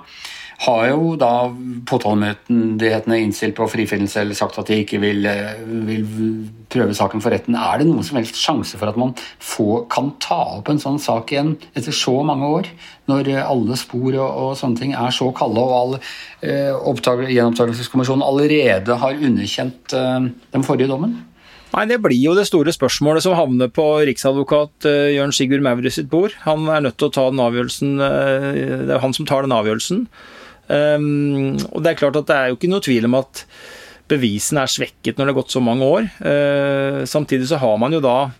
har 0.63 0.87
jo 0.93 1.15
da 1.19 1.49
påtalemyndighetene 1.89 3.19
innstilt 3.25 3.57
på 3.59 3.67
frifinnelse 3.71 4.23
eller 4.23 4.39
sagt 4.39 4.59
at 4.61 4.71
de 4.71 4.81
ikke 4.85 5.01
vil, 5.03 5.27
eh, 5.27 5.59
vil, 5.89 6.05
prøve 6.75 6.95
saken 6.97 7.23
for 7.23 7.31
retten. 7.31 7.55
Er 7.55 7.79
det 7.79 7.87
noen 7.87 8.03
som 8.07 8.19
helst 8.19 8.39
sjanse 8.41 8.79
for 8.81 8.91
at 8.91 8.99
man 8.99 9.13
får, 9.43 9.85
kan 9.93 10.13
ta 10.23 10.41
opp 10.59 10.71
en 10.73 10.81
sånn 10.83 10.99
sak 11.03 11.31
igjen 11.31 11.55
etter 11.75 11.95
så 11.95 12.17
mange 12.27 12.49
år? 12.61 12.71
Når 13.11 13.31
eh, 13.31 13.43
alle 13.43 13.79
spor 13.79 14.11
og, 14.15 14.25
og 14.25 14.57
sånne 14.59 14.81
ting 14.81 14.97
er 14.97 15.15
så 15.15 15.31
kalde, 15.37 15.61
og 15.61 15.77
all 15.77 15.95
eh, 16.43 16.73
gjenopptakelseskommisjonen 16.73 18.25
allerede 18.27 18.99
har 19.03 19.23
underkjent 19.29 19.95
eh, 19.95 20.33
den 20.57 20.67
forrige 20.67 20.91
dommen? 20.91 21.19
Nei, 21.75 21.89
Det 21.91 21.99
blir 21.99 22.21
jo 22.21 22.37
det 22.39 22.47
store 22.47 22.71
spørsmålet 22.75 23.25
som 23.25 23.35
havner 23.35 23.67
på 23.75 23.83
riksadvokat 24.07 24.87
uh, 24.87 25.09
Jørn 25.11 25.33
Sigurd 25.35 25.65
Maurud 25.67 25.89
sitt 25.91 26.07
bord. 26.07 26.31
Han 26.45 26.69
er 26.71 26.85
nødt 26.85 27.01
til 27.03 27.09
å 27.09 27.15
ta 27.17 27.25
den 27.33 27.43
avgjørelsen, 27.43 27.97
det 27.99 28.95
er 28.95 29.03
han 29.03 29.17
som 29.17 29.27
tar 29.27 29.43
den 29.43 29.57
avgjørelsen. 29.57 30.05
Um, 30.69 31.57
og 31.75 31.83
det 31.85 31.93
er 31.93 31.99
klart 32.01 32.17
at 32.21 32.29
det 32.29 32.37
er 32.37 32.51
jo 32.51 32.59
ikke 32.59 32.71
noe 32.73 32.85
tvil 32.85 33.09
om 33.09 33.19
at 33.21 33.45
bevisene 34.11 34.65
er 34.65 34.73
svekket 34.73 35.19
når 35.19 35.27
det 35.27 35.35
har 35.35 35.41
gått 35.43 35.55
så 35.55 35.63
mange 35.65 35.89
år. 35.89 36.09
Uh, 36.25 37.05
samtidig 37.09 37.49
så 37.51 37.61
har 37.61 37.77
man 37.81 37.95
jo 37.97 38.03
da 38.05 38.33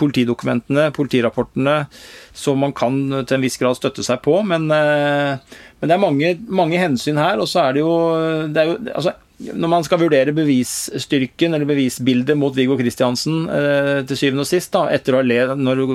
politidokumentene, 0.00 0.90
politirapportene, 0.96 1.76
som 2.36 2.60
man 2.60 2.72
kan 2.76 3.00
til 3.24 3.36
en 3.36 3.44
viss 3.44 3.58
grad 3.60 3.78
støtte 3.78 4.04
seg 4.04 4.20
på. 4.24 4.36
Men, 4.48 4.68
uh, 4.68 5.40
men 5.80 5.90
det 5.90 5.96
er 5.96 6.04
mange, 6.04 6.36
mange, 6.48 6.80
hensyn 6.80 7.20
her. 7.20 7.40
Og 7.40 7.48
så 7.50 7.66
er 7.66 7.76
det 7.76 7.84
jo, 7.84 7.96
det 8.52 8.62
er 8.62 8.72
jo 8.72 8.78
altså, 8.92 9.16
når 9.40 9.72
man 9.72 9.84
skal 9.86 10.02
vurdere 10.02 10.36
bevisstyrken 10.36 11.56
eller 11.56 11.68
bevisbildet 11.68 12.36
mot 12.36 12.52
Viggo 12.56 12.76
Kristiansen 12.80 13.46
uh, 13.48 14.00
til 14.08 14.20
syvende 14.20 14.44
og 14.44 14.50
sist, 14.52 14.72
da, 14.76 14.84
etter 14.92 15.16
å 15.16 15.22
ha 15.22 15.26
le, 15.26 15.40
når 15.56 15.86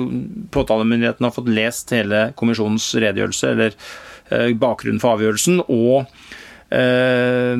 påtalemyndigheten 0.54 1.28
har 1.28 1.34
fått 1.34 1.54
lest 1.54 1.94
hele 1.94 2.28
kommisjonens 2.38 2.90
redegjørelse 2.98 3.54
eller 3.54 3.78
Eh, 3.78 4.15
bakgrunnen 4.30 5.00
for 5.02 5.16
avgjørelsen, 5.16 5.62
og 5.72 6.06
eh, 6.74 7.54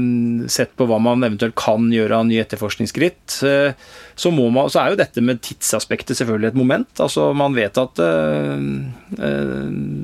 sett 0.52 0.74
på 0.78 0.86
hva 0.88 0.98
man 1.02 1.24
eventuelt 1.26 1.56
kan 1.58 1.88
gjøre 1.92 2.20
av 2.20 2.26
nye 2.28 2.42
etterforskningsskritt, 2.42 3.38
eh, 3.46 3.88
så, 4.14 4.32
man, 4.34 4.70
så, 4.72 4.82
er 4.82 4.92
jo 4.92 5.00
dette 5.00 5.24
med 5.24 5.42
tidsaspektet 5.44 6.18
selvfølgelig 6.18 6.52
et 6.52 6.58
moment. 6.58 7.02
Altså 7.04 7.30
Man 7.36 7.56
vet 7.56 7.76
at 7.78 8.00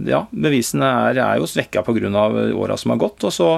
ja, 0.07 0.25
bevisene 0.31 0.91
er, 1.09 1.23
er 1.25 1.41
jo 1.41 1.49
svekka 1.49 1.85
pga. 1.87 2.27
åra 2.53 2.77
som 2.77 2.93
har 2.93 3.01
gått. 3.01 3.25
og 3.25 3.33
så 3.33 3.55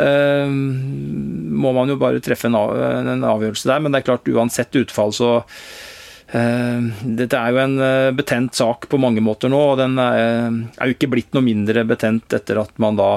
må 0.00 1.72
man 1.76 1.90
jo 1.90 1.98
bare 2.00 2.22
treffe 2.24 2.46
en, 2.48 2.56
avgjørelse 2.56 3.68
der, 3.68 3.80
men 3.82 3.92
det 3.92 4.00
er 4.00 4.06
klart 4.12 4.30
uansett 4.32 4.80
utfall 4.80 5.12
så 5.12 5.32
Eh, 5.42 5.89
dette 6.30 7.34
er 7.34 7.50
jo 7.50 7.58
en 7.58 7.78
eh, 7.82 8.10
betent 8.14 8.54
sak 8.54 8.86
på 8.90 8.98
mange 9.02 9.22
måter 9.24 9.50
nå, 9.50 9.60
og 9.72 9.80
den 9.80 9.96
er 9.98 10.50
jo 10.52 10.94
ikke 10.94 11.10
blitt 11.10 11.32
noe 11.34 11.42
mindre 11.42 11.82
betent 11.88 12.36
etter 12.36 12.60
at 12.62 12.76
man 12.82 12.98
da 12.98 13.16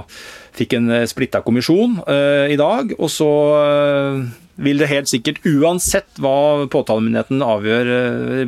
fikk 0.58 0.78
en 0.80 0.90
eh, 0.94 1.10
splitta 1.10 1.44
kommisjon 1.46 2.00
i 2.04 2.58
dag. 2.58 2.96
Og 2.98 3.12
så 3.14 3.30
vil 4.64 4.82
det 4.82 4.90
helt 4.90 5.10
sikkert, 5.10 5.42
uansett 5.46 6.22
hva 6.22 6.66
påtalemyndigheten 6.74 7.42
avgjør, 7.46 7.94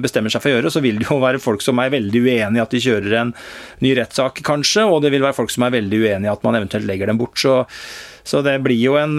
bestemmer 0.02 0.34
seg 0.34 0.44
for 0.44 0.52
å 0.52 0.58
gjøre, 0.58 0.74
så 0.74 0.82
vil 0.86 1.00
det 1.02 1.08
jo 1.10 1.22
være 1.22 1.42
folk 1.42 1.66
som 1.66 1.82
er 1.82 1.94
veldig 1.94 2.22
uenig 2.26 2.62
i 2.62 2.66
at 2.66 2.74
de 2.74 2.84
kjører 2.84 3.16
en 3.22 3.34
ny 3.86 3.96
rettssak, 3.98 4.44
kanskje, 4.46 4.86
og 4.86 5.02
det 5.06 5.14
vil 5.14 5.26
være 5.26 5.38
folk 5.38 5.54
som 5.54 5.66
er 5.66 5.74
veldig 5.78 6.04
uenig 6.04 6.30
i 6.30 6.34
at 6.34 6.46
man 6.46 6.58
eventuelt 6.62 6.90
legger 6.90 7.10
dem 7.10 7.22
bort. 7.22 7.38
Så, 7.42 7.64
så 8.26 8.46
det 8.46 8.60
blir 8.66 8.82
jo 8.82 9.00
en 9.02 9.18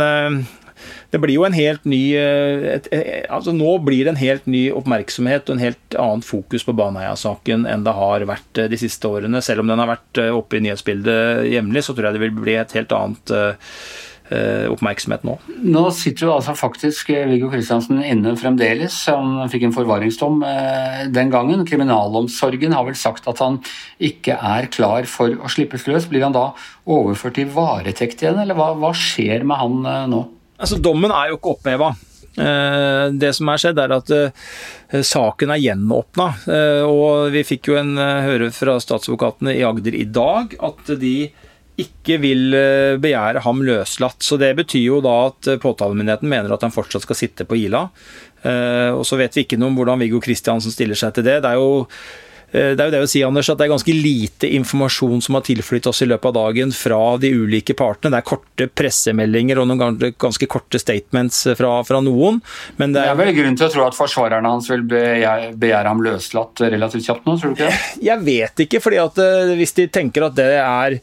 det 1.11 1.21
blir 1.23 1.37
jo 1.39 1.47
en 1.47 1.57
helt 1.57 1.85
ny 1.89 2.01
eh, 2.19 2.67
et, 2.77 2.89
et, 2.95 3.29
altså 3.33 3.55
Nå 3.57 3.77
blir 3.87 4.05
det 4.05 4.15
en 4.15 4.21
helt 4.21 4.49
ny 4.51 4.67
oppmerksomhet 4.77 5.49
og 5.49 5.57
en 5.57 5.65
helt 5.65 5.99
annet 6.01 6.27
fokus 6.27 6.67
på 6.67 6.75
Baneheia-saken 6.77 7.67
enn 7.71 7.87
det 7.87 7.95
har 7.97 8.27
vært 8.29 8.63
eh, 8.63 8.71
de 8.73 8.81
siste 8.81 9.09
årene. 9.09 9.43
Selv 9.45 9.65
om 9.65 9.71
den 9.71 9.83
har 9.83 9.95
vært 9.95 10.23
eh, 10.23 10.35
oppe 10.35 10.59
i 10.59 10.65
nyhetsbildet 10.67 11.47
jevnlig, 11.53 11.87
så 11.87 11.95
tror 11.95 12.11
jeg 12.11 12.19
det 12.19 12.27
vil 12.27 12.37
bli 12.43 12.59
et 12.61 12.77
helt 12.77 12.95
annet 12.97 13.37
Eh, 14.27 14.65
oppmerksomhet 14.73 15.23
nå. 15.23 15.37
Nå 15.63 15.85
sitter 15.95 16.27
jo 16.27 16.33
altså 16.35 16.51
faktisk 16.59 17.13
eh, 17.15 17.29
Viggo 17.31 17.47
Kristiansen 17.53 18.01
inne 18.03 18.33
fremdeles. 18.35 18.97
Han 19.07 19.47
fikk 19.53 19.69
en 19.69 19.75
forvaringsdom 19.77 20.41
eh, 20.43 21.05
den 21.15 21.31
gangen. 21.31 21.63
Kriminalomsorgen 21.69 22.75
har 22.75 22.89
vel 22.89 22.99
sagt 22.99 23.29
at 23.31 23.39
han 23.45 23.61
ikke 24.03 24.35
er 24.35 24.67
klar 24.75 25.07
for 25.07 25.31
å 25.39 25.53
slippes 25.53 25.87
løs. 25.87 26.09
Blir 26.11 26.27
han 26.27 26.35
da 26.35 26.49
overført 26.91 27.39
i 27.39 27.47
varetekt 27.47 28.25
igjen, 28.25 28.41
eller 28.43 28.59
hva, 28.59 28.73
hva 28.75 28.91
skjer 28.99 29.47
med 29.47 29.63
han 29.63 30.11
nå? 30.11 30.25
Altså, 30.57 30.79
Dommen 30.81 31.13
er 31.13 31.31
jo 31.31 31.41
ikke 31.41 31.57
oppheva. 31.57 31.95
Det 32.37 33.31
som 33.33 33.49
er 33.49 33.61
skjedd, 33.63 33.79
er 33.81 33.95
at 33.97 34.11
saken 35.09 35.55
er 35.55 35.61
gjenåpna. 35.63 36.27
Og 36.85 37.31
vi 37.33 37.41
fikk 37.49 37.71
jo 37.71 37.79
en 37.81 37.95
høre 37.97 38.51
fra 38.53 38.75
statsadvokatene 38.83 39.55
i 39.57 39.65
Agder 39.65 39.97
i 39.97 40.05
dag 40.13 40.53
at 40.69 40.93
de 41.01 41.15
ikke 41.81 42.19
vil 42.23 42.57
eh, 42.57 42.97
begjære 43.01 43.43
ham 43.45 43.63
løslatt. 43.65 44.23
Så 44.25 44.39
Det 44.41 44.53
betyr 44.57 44.87
jo 44.87 45.01
da 45.05 45.17
at 45.29 45.51
eh, 45.53 45.61
påtalemyndigheten 45.61 46.31
mener 46.31 46.55
at 46.55 46.65
han 46.65 46.75
fortsatt 46.75 47.05
skal 47.05 47.19
sitte 47.19 47.47
på 47.49 47.59
Ila. 47.67 47.87
Eh, 48.43 48.93
og 48.97 49.05
Så 49.09 49.19
vet 49.21 49.37
vi 49.37 49.45
ikke 49.45 49.59
noe 49.61 49.73
om 49.73 49.77
hvordan 49.81 50.01
Viggo 50.01 50.21
Kristiansen 50.25 50.73
stiller 50.73 50.99
seg 50.99 51.17
til 51.17 51.29
det. 51.29 51.43
Det 51.45 51.53
er 51.53 51.61
jo 51.61 51.85
Eh, 51.87 52.26
det 52.57 52.81
er 52.81 52.89
jo 52.89 52.95
det 52.95 53.03
å 53.05 53.09
si, 53.11 53.23
Anders, 53.27 53.51
at 53.53 53.61
det 53.61 53.67
er 53.67 53.73
ganske 53.75 53.97
lite 53.97 54.51
informasjon 54.57 55.23
som 55.25 55.37
har 55.39 55.45
tilflytt 55.47 55.89
oss 55.91 56.03
i 56.05 56.09
løpet 56.09 56.31
av 56.31 56.37
dagen 56.39 56.73
fra 56.75 57.01
de 57.21 57.31
ulike 57.37 57.77
partene. 57.77 58.15
Det 58.15 58.23
er 58.23 58.29
korte 58.31 58.69
pressemeldinger 58.73 59.61
og 59.61 59.69
noen 59.71 59.99
ganske 60.17 60.49
korte 60.51 60.81
statements 60.81 61.43
fra, 61.59 61.73
fra 61.87 62.01
noen. 62.05 62.41
Men 62.81 62.95
det 62.95 63.03
er, 63.03 63.13
det 63.13 63.15
er 63.15 63.21
vel 63.21 63.35
grunn 63.41 63.59
til 63.61 63.69
å 63.69 63.73
tro 63.75 63.85
at 63.87 63.99
forsvarerne 63.99 64.55
hans 64.57 64.71
vil 64.73 64.87
begjære 64.89 65.85
ham 65.91 66.03
løslatt 66.05 66.65
relativt 66.67 67.11
kjapt 67.11 67.29
nå, 67.29 67.37
tror 67.41 67.53
du 67.53 67.59
ikke 67.59 67.71
det? 67.71 67.81
Jeg 68.07 68.25
vet 68.27 68.65
ikke, 68.67 68.83
fordi 68.85 69.01
at 69.03 69.21
eh, 69.23 69.55
hvis 69.59 69.77
de 69.77 69.89
tenker 69.93 70.27
at 70.27 70.37
det 70.39 70.51
er 70.61 70.99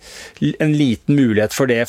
en 0.63 0.73
liten 0.73 1.17
mulighet 1.17 1.53
for 1.55 1.69
det 1.69 1.83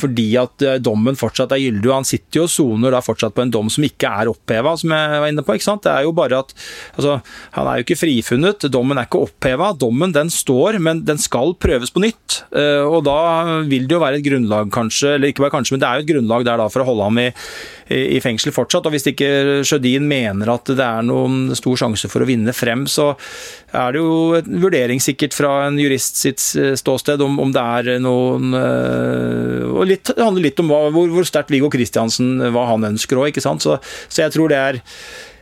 fordi 0.00 0.28
at 0.40 0.64
eh, 0.64 0.78
dommen 0.82 1.18
fortsatt 1.18 1.54
er 1.54 1.62
gyldig, 1.62 1.88
og 1.90 1.98
han 2.00 2.08
sitter 2.08 2.42
jo 2.42 2.46
og 2.46 2.52
soner 2.52 2.94
da 2.94 3.02
fortsatt 3.04 3.34
på 3.36 3.44
en 3.44 3.52
dom 3.54 3.70
som 3.72 3.86
ikke 3.86 4.10
er 4.20 4.30
oppheva, 4.30 4.74
som 4.78 4.92
jeg 4.94 5.22
var 5.22 5.32
inne 5.32 5.44
på. 5.46 5.56
ikke 5.56 5.68
sant? 5.68 5.84
Det 5.86 5.92
er 5.92 6.06
jo 6.06 6.14
bare 6.16 6.42
at 6.44 6.52
altså, 6.96 7.18
Han 7.56 7.68
er 7.70 7.78
jo 7.78 7.86
ikke 7.86 7.98
frifunnet. 7.98 8.66
Dommen 8.72 8.98
er 9.00 9.05
ikke 9.06 9.22
oppheva. 9.26 9.70
Dommen 9.78 10.12
den 10.14 10.30
står, 10.32 10.80
men 10.82 11.02
den 11.06 11.20
skal 11.22 11.54
prøves 11.62 11.92
på 11.94 12.02
nytt. 12.04 12.42
Eh, 12.52 12.82
og 12.84 13.04
da 13.06 13.62
vil 13.68 13.86
det 13.88 13.96
jo 13.96 14.02
være 14.02 14.20
et 14.20 14.26
grunnlag, 14.26 14.70
kanskje, 14.74 15.14
eller 15.16 15.32
ikke 15.32 15.46
bare 15.46 15.54
kanskje, 15.56 15.76
men 15.76 15.82
det 15.82 15.88
er 15.88 15.98
jo 15.98 16.06
et 16.06 16.10
grunnlag 16.12 16.46
der 16.48 16.60
da 16.60 16.68
for 16.72 16.82
å 16.82 16.88
holde 16.90 17.08
ham 17.08 17.20
i, 17.22 17.28
i 17.96 18.20
fengsel 18.24 18.54
fortsatt. 18.54 18.88
Og 18.88 18.96
hvis 18.96 19.08
ikke 19.12 19.30
Sjødin 19.66 20.08
mener 20.10 20.50
at 20.52 20.72
det 20.72 20.82
er 20.84 21.06
noen 21.06 21.54
stor 21.58 21.78
sjanse 21.80 22.10
for 22.12 22.24
å 22.24 22.28
vinne 22.28 22.54
frem, 22.56 22.86
så 22.90 23.12
er 23.76 23.94
det 23.94 24.02
jo 24.02 24.16
en 24.38 24.60
vurdering 24.62 25.02
sikkert 25.02 25.36
fra 25.36 25.52
en 25.66 25.78
jurist 25.80 26.20
sitt 26.20 26.42
ståsted 26.80 27.22
om, 27.24 27.38
om 27.42 27.54
det 27.54 27.62
er 27.62 28.02
noen 28.02 28.54
eh, 28.56 29.64
Og 29.66 29.86
litt, 29.88 30.12
det 30.12 30.22
handler 30.22 30.48
litt 30.48 30.60
om 30.62 30.70
hva, 30.72 30.86
hvor, 30.94 31.10
hvor 31.12 31.26
sterkt 31.28 31.52
Viggo 31.54 31.70
Kristiansen, 31.72 32.38
hva 32.54 32.68
han 32.72 32.86
ønsker 32.92 33.20
òg, 33.20 33.30
ikke 33.32 33.44
sant. 33.44 33.64
Så, 33.64 33.78
så 34.08 34.24
jeg 34.24 34.34
tror 34.36 34.52
det 34.52 34.60
er 34.60 34.84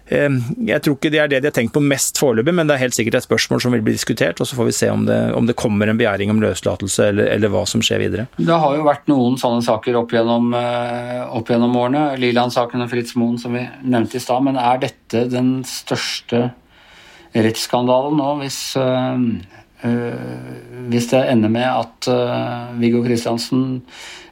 jeg 0.04 0.82
tror 0.84 0.99
ikke 0.99 1.11
det 1.12 1.20
er 1.23 1.30
det 1.32 1.38
de 1.40 1.49
har 1.49 1.54
tenkt 1.56 1.73
på 1.73 1.80
mest 1.80 2.18
foreløpig, 2.20 2.52
men 2.52 2.68
det 2.68 2.75
er 2.75 2.82
helt 2.82 2.96
sikkert 2.96 3.16
et 3.18 3.25
spørsmål 3.25 3.62
som 3.64 3.73
vil 3.73 3.84
bli 3.84 3.94
diskutert. 3.96 4.40
og 4.40 4.46
Så 4.46 4.58
får 4.58 4.68
vi 4.68 4.75
se 4.76 4.90
om 4.92 5.06
det, 5.08 5.16
om 5.32 5.46
det 5.49 5.56
kommer 5.56 5.88
en 5.88 6.00
begjæring 6.00 6.30
om 6.30 6.42
løslatelse, 6.42 7.08
eller, 7.08 7.30
eller, 7.32 7.52
hva 7.54 7.64
som 7.68 7.80
skjer 7.84 8.02
videre. 8.04 8.26
Det 8.37 8.58
har 8.64 8.76
jo 8.76 8.84
vært 8.84 9.08
noen 9.08 9.38
sånne 9.40 9.64
saker 9.64 9.96
opp 10.02 10.12
gjennom, 10.12 10.52
eh, 10.58 11.25
opp 11.25 11.49
gjennom 11.49 11.76
årene. 11.80 12.04
Liland-saken 12.20 12.84
og 12.84 12.92
Fritz 12.92 13.16
Moen 13.16 13.40
som 13.40 13.56
vi 13.56 13.64
nevnte 13.82 14.20
i 14.20 14.25
stad. 14.25 14.44
Men 14.44 14.61
er 14.61 14.84
dette 14.84 15.25
den 15.32 15.56
største 15.64 16.50
rettsskandalen 17.34 18.20
nå, 18.20 18.30
hvis, 18.42 18.61
øh, 18.76 19.25
hvis 19.84 21.08
det 21.10 21.22
ender 21.28 21.52
med 21.52 21.66
at 21.66 22.08
uh, 22.08 22.74
Viggo 22.80 23.02
Kristiansen 23.04 23.82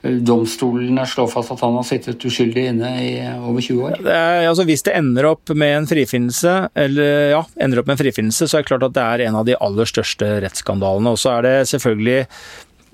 domstolene 0.02 1.04
slår 1.06 1.28
fast 1.30 1.52
at 1.54 1.60
han 1.62 1.76
har 1.78 1.84
sittet 1.86 2.24
uskyldig 2.26 2.64
inne 2.72 2.88
i 2.98 3.10
over 3.36 3.62
20 3.62 3.84
år? 3.86 4.00
Det 4.02 4.14
er, 4.14 4.48
altså, 4.48 4.64
hvis 4.66 4.82
det 4.86 4.96
ender 4.98 5.28
opp 5.30 5.52
med 5.54 5.76
en 5.76 5.86
frifinnelse, 5.86 6.54
eller 6.74 7.30
ja, 7.36 7.42
ender 7.62 7.82
opp 7.82 7.90
med 7.90 7.96
en 7.96 8.02
frifinnelse, 8.02 8.48
så 8.48 8.58
er 8.58 8.64
det 8.64 8.70
klart 8.72 8.88
at 8.88 8.96
det 8.96 9.04
er 9.04 9.24
en 9.28 9.38
av 9.38 9.46
de 9.46 9.54
aller 9.62 9.88
største 9.88 10.32
rettsskandalene. 10.42 11.14
Og 11.14 11.22
så 11.22 11.36
er 11.36 11.46
det 11.46 11.54
selvfølgelig 11.70 12.18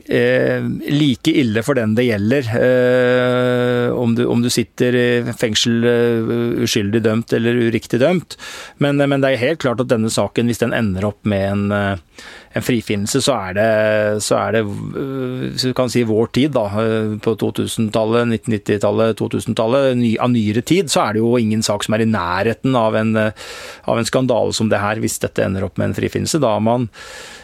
Eh, 0.07 0.63
like 0.89 1.33
ille 1.37 1.61
for 1.67 1.77
den 1.77 1.93
det 1.99 2.07
gjelder. 2.07 2.49
Eh, 2.57 3.91
om, 3.93 4.15
du, 4.15 4.25
om, 4.31 4.41
du, 4.41 4.49
sitter 4.49 4.95
i 4.97 5.35
fengsel 5.37 5.85
uh, 5.85 6.63
uskyldig 6.65 7.03
dømt 7.05 7.33
eller 7.37 7.59
uriktig 7.69 8.01
dømt. 8.01 8.39
Men, 8.79 9.03
men, 9.03 9.21
det 9.21 9.35
er 9.35 9.43
helt 9.43 9.63
klart 9.65 9.83
at 9.83 9.91
denne 9.91 10.11
saken, 10.13 10.49
hvis 10.49 10.63
den 10.63 10.73
ender 10.77 11.11
opp 11.11 11.21
med 11.29 11.45
en, 11.51 11.65
en 11.73 12.65
frifinnelse, 12.65 13.21
så 13.27 13.37
er 13.51 13.59
det, 13.59 13.69
så 14.25 14.39
er 14.41 14.59
det 14.59 14.65
hvis 14.69 15.67
du 15.69 15.75
kan 15.77 15.93
si 15.93 16.05
vår 16.09 16.31
tid, 16.39 16.55
da, 16.57 16.67
på 17.25 17.35
2000-tallet, 17.43 18.33
1990-tallet, 18.39 19.19
2000-tallet, 19.21 19.91
ny, 19.99 20.13
av 20.23 20.33
nyere 20.33 20.63
tid, 20.65 20.93
så 20.93 21.05
er 21.05 21.17
det 21.17 21.25
jo 21.25 21.35
ingen 21.41 21.65
sak 21.67 21.85
som 21.85 21.99
er 21.99 22.07
i 22.07 22.11
nærheten 22.11 22.79
av 22.79 22.97
en, 22.99 23.17
av 23.19 23.99
en 23.99 24.09
skandale 24.09 24.57
som 24.57 24.71
det 24.73 24.81
her, 24.83 25.03
hvis 25.03 25.21
dette 25.25 25.45
ender 25.45 25.67
opp 25.69 25.77
med 25.77 25.91
en 25.91 25.99
frifinnelse. 25.99 26.41
Da 26.43 26.57
har 26.57 26.65
man 26.65 26.89
Eh, 26.89 27.38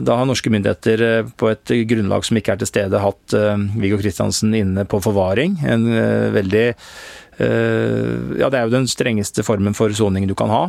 da 0.00 0.16
har 0.16 0.28
norske 0.28 0.48
myndigheter 0.52 1.02
eh, 1.04 1.26
på 1.36 1.50
et 1.52 1.74
grunnlag 1.90 2.24
som 2.24 2.38
ikke 2.40 2.54
er 2.54 2.62
til 2.62 2.70
stede, 2.70 3.02
hatt 3.02 3.36
eh, 3.36 3.66
Viggo 3.76 3.98
Kristiansen 4.00 4.54
inne 4.56 4.86
på 4.88 5.02
forvaring. 5.04 5.58
En 5.68 5.84
veldig 6.34 6.66
ja, 7.34 8.46
Det 8.46 8.54
er 8.54 8.68
jo 8.68 8.70
den 8.70 8.84
strengeste 8.86 9.42
formen 9.42 9.74
for 9.74 9.90
soning 9.90 10.28
du 10.30 10.36
kan 10.38 10.52
ha. 10.54 10.60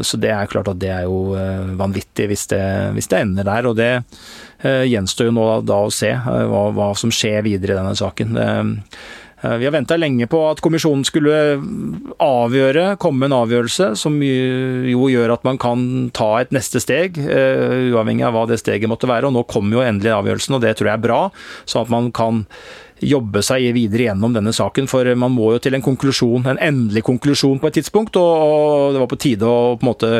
Så 0.00 0.16
det 0.16 0.30
er 0.32 0.48
klart 0.48 0.70
at 0.72 0.78
det 0.80 0.88
er 0.88 1.02
jo 1.04 1.34
vanvittig 1.76 2.24
hvis 2.30 2.46
det, 2.48 2.62
hvis 2.96 3.10
det 3.12 3.18
ender 3.20 3.44
der. 3.44 3.68
Og 3.68 3.76
det 3.76 3.90
gjenstår 4.64 5.28
jo 5.28 5.34
nå 5.36 5.44
da 5.68 5.82
å 5.84 5.92
se 5.92 6.14
hva, 6.16 6.62
hva 6.72 6.88
som 6.96 7.12
skjer 7.12 7.44
videre 7.44 7.76
i 7.76 7.80
denne 7.82 7.92
saken. 8.00 8.32
Eh, 9.42 9.56
vi 9.56 9.64
har 9.64 9.72
venta 9.72 9.96
lenge 9.96 10.26
på 10.30 10.40
at 10.50 10.60
kommisjonen 10.64 11.04
skulle 11.08 11.34
avgjøre, 12.20 12.96
komme 13.00 13.22
med 13.22 13.30
en 13.30 13.38
avgjørelse 13.40 13.92
som 13.98 14.18
jo 14.20 15.08
gjør 15.12 15.34
at 15.36 15.46
man 15.48 15.60
kan 15.60 15.82
ta 16.16 16.30
et 16.40 16.52
neste 16.54 16.82
steg, 16.82 17.16
eh, 17.18 17.90
uavhengig 17.94 18.26
av 18.26 18.36
hva 18.36 18.46
det 18.50 18.60
steget 18.60 18.90
måtte 18.90 19.08
være. 19.08 19.30
Og 19.30 19.36
nå 19.36 19.46
kommer 19.48 19.78
jo 19.78 19.86
endelig 19.86 20.12
avgjørelsen, 20.16 20.58
og 20.58 20.64
det 20.64 20.76
tror 20.76 20.92
jeg 20.92 20.98
er 20.98 21.08
bra. 21.08 21.20
Sånn 21.64 21.86
at 21.86 21.92
man 21.92 22.12
kan 22.12 22.44
jobbe 23.00 23.40
seg 23.40 23.70
videre 23.72 24.10
gjennom 24.10 24.34
denne 24.36 24.52
saken. 24.52 24.88
For 24.90 25.08
man 25.16 25.32
må 25.32 25.54
jo 25.54 25.62
til 25.64 25.76
en 25.76 25.84
konklusjon, 25.84 26.44
en 26.44 26.60
endelig 26.60 27.06
konklusjon 27.08 27.60
på 27.60 27.70
et 27.70 27.80
tidspunkt, 27.80 28.16
og 28.20 28.92
det 28.92 29.00
var 29.00 29.08
på 29.08 29.20
tide 29.20 29.48
å 29.48 29.78
på 29.80 29.86
en 29.86 29.92
måte 29.94 30.12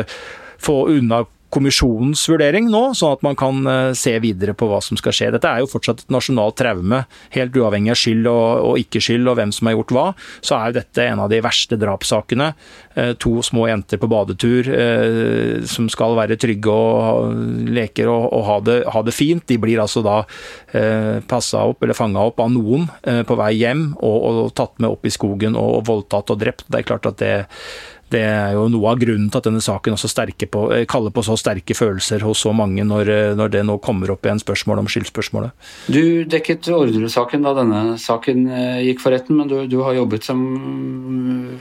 få 0.61 0.87
unna 0.97 1.25
kommisjonens 1.51 2.23
vurdering 2.31 2.69
nå, 2.71 2.81
sånn 2.97 3.15
at 3.17 3.25
man 3.25 3.37
kan 3.39 3.59
eh, 3.67 3.91
se 3.97 4.13
videre 4.23 4.55
på 4.57 4.69
hva 4.69 4.79
som 4.83 4.99
skal 4.99 5.15
skje. 5.15 5.31
Dette 5.35 5.49
er 5.49 5.63
jo 5.63 5.69
fortsatt 5.71 6.05
et 6.05 6.13
nasjonalt 6.13 6.57
traume, 6.61 7.03
helt 7.35 7.57
uavhengig 7.57 7.93
av 7.93 7.99
skyld 7.99 8.29
og, 8.31 8.47
og 8.69 8.79
ikke 8.81 9.01
skyld 9.03 9.27
og 9.27 9.37
hvem 9.39 9.53
som 9.55 9.69
har 9.69 9.75
gjort 9.77 9.93
hva. 9.95 10.05
Så 10.39 10.55
er 10.57 10.71
jo 10.71 10.77
dette 10.79 11.05
en 11.05 11.23
av 11.25 11.31
de 11.31 11.41
verste 11.43 11.79
drapssakene. 11.81 12.51
Eh, 12.95 13.13
to 13.21 13.37
små 13.45 13.67
jenter 13.69 14.01
på 14.01 14.09
badetur 14.11 14.71
eh, 14.71 15.61
som 15.67 15.89
skal 15.91 16.15
være 16.19 16.39
trygge 16.41 16.71
og 16.71 17.35
leker 17.71 18.11
og, 18.11 18.27
og 18.31 18.47
ha, 18.47 18.57
det, 18.67 18.79
ha, 18.95 19.05
det, 19.05 19.15
fint. 19.15 19.45
De 19.51 19.59
blir 19.61 19.81
altså 19.83 20.03
da 20.05 20.21
passa 21.27 21.65
opp 21.67 21.83
eller 21.83 21.97
fanga 21.97 22.21
opp 22.29 22.39
av 22.39 22.51
noen 22.53 22.85
på 23.27 23.35
vei 23.35 23.49
hjem 23.57 23.81
og, 23.97 24.17
og, 24.29 24.37
tatt 24.55 24.77
med 24.79 24.93
opp 24.93 25.07
i 25.07 25.11
skogen 25.11 25.57
og, 25.59 25.81
og 25.81 25.87
voldtatt 25.89 26.31
og 26.31 26.39
drept. 26.39 26.63
Det 26.71 26.79
er 26.79 26.87
klart 26.87 27.09
at 27.09 27.19
det 27.19 27.33
det 28.11 28.21
er 28.27 28.55
jo 28.57 28.65
noe 28.71 28.91
av 28.91 28.99
grunnen 28.99 29.29
til 29.31 29.39
at 29.39 29.47
denne 29.47 29.61
saken 29.63 29.95
også 29.95 30.09
på, 30.51 30.61
eh, 30.73 30.85
kaller 30.85 31.13
på 31.13 31.23
så 31.23 31.37
sterke 31.39 31.75
følelser 31.77 32.21
hos 32.25 32.43
så 32.43 32.53
mange, 32.53 32.83
når, 32.83 33.09
eh, 33.09 33.35
når 33.35 33.51
det 33.51 33.63
nå 33.65 33.77
kommer 33.81 34.11
opp 34.11 34.25
i 34.25 34.29
en 34.29 34.39
spørsmål 34.39 34.79
om 34.79 34.87
skyldspørsmålet. 34.87 35.51
Du 35.87 36.25
dekket 36.25 36.67
Orderud-saken 36.67 37.43
da 37.43 37.53
denne 37.55 37.97
saken 37.97 38.49
eh, 38.49 38.81
gikk 38.89 38.99
for 38.99 39.15
retten, 39.15 39.37
men 39.37 39.47
du, 39.47 39.67
du, 39.67 39.79
har 39.81 39.95
jobbet 39.95 40.23
som 40.23 40.41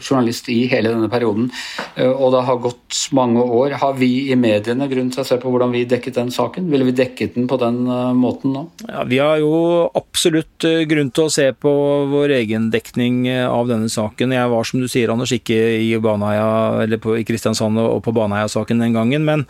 journalist 0.00 0.48
i 0.50 0.66
hele 0.68 0.90
denne 0.92 1.08
perioden, 1.10 1.48
og 1.96 2.32
det 2.34 2.42
har 2.44 2.58
gått 2.60 2.98
mange 3.16 3.40
år. 3.40 3.76
Har 3.80 3.94
vi 3.96 4.30
i 4.30 4.36
mediene 4.36 4.88
grunn 4.90 5.10
til 5.12 5.22
å 5.22 5.26
se 5.26 5.38
på 5.40 5.50
hvordan 5.50 5.72
vi 5.72 5.86
dekket 5.88 6.18
den 6.18 6.32
saken? 6.34 6.68
Ville 6.70 6.86
vi 6.88 6.94
dekket 6.96 7.36
den 7.38 7.46
på 7.48 7.58
den 7.60 7.82
måten 8.18 8.54
nå? 8.54 8.64
Ja, 8.88 9.04
Vi 9.08 9.18
har 9.18 9.38
jo 9.40 9.88
absolutt 9.96 10.66
grunn 10.90 11.10
til 11.14 11.26
å 11.26 11.32
se 11.32 11.48
på 11.52 11.72
vår 12.10 12.36
egen 12.40 12.70
dekning 12.74 13.24
av 13.30 13.70
denne 13.70 13.88
saken. 13.92 14.36
Jeg 14.36 14.52
var, 14.52 14.68
som 14.68 14.82
du 14.82 14.88
sier, 14.90 15.12
Anders, 15.12 15.32
ikke 15.36 15.58
i 15.80 15.92
Baneheia 16.00 16.39
Baneheia, 16.40 16.82
eller 16.82 16.98
på, 16.98 17.16
i 17.18 17.24
Kristiansand 17.24 17.78
og 17.78 18.02
på 18.04 18.12
Baneheia-saken 18.12 18.78
den 18.80 18.94
gangen. 18.94 19.24
Men, 19.24 19.46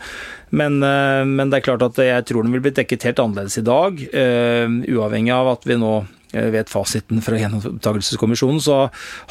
men, 0.49 0.81
eh, 0.83 1.25
men, 1.25 1.49
det 1.49 1.59
er 1.59 1.67
klart 1.69 1.81
at 1.81 1.97
jeg 1.97 2.25
tror 2.25 2.43
den 2.43 2.53
vil 2.53 2.61
bli 2.61 2.71
dekket 2.71 3.03
helt 3.03 3.19
annerledes 3.19 3.57
i 3.57 3.65
dag. 3.65 4.01
Uh, 4.11 4.81
uavhengig 4.91 5.33
av 5.33 5.55
at 5.55 5.67
vi 5.67 5.79
nå 5.79 6.01
Eh, 6.01 6.20
vet 6.31 6.69
fasiten 6.71 7.21
fra 7.23 7.37
Gjenopptakelseskommisjonen, 7.39 8.61
så 8.63 8.77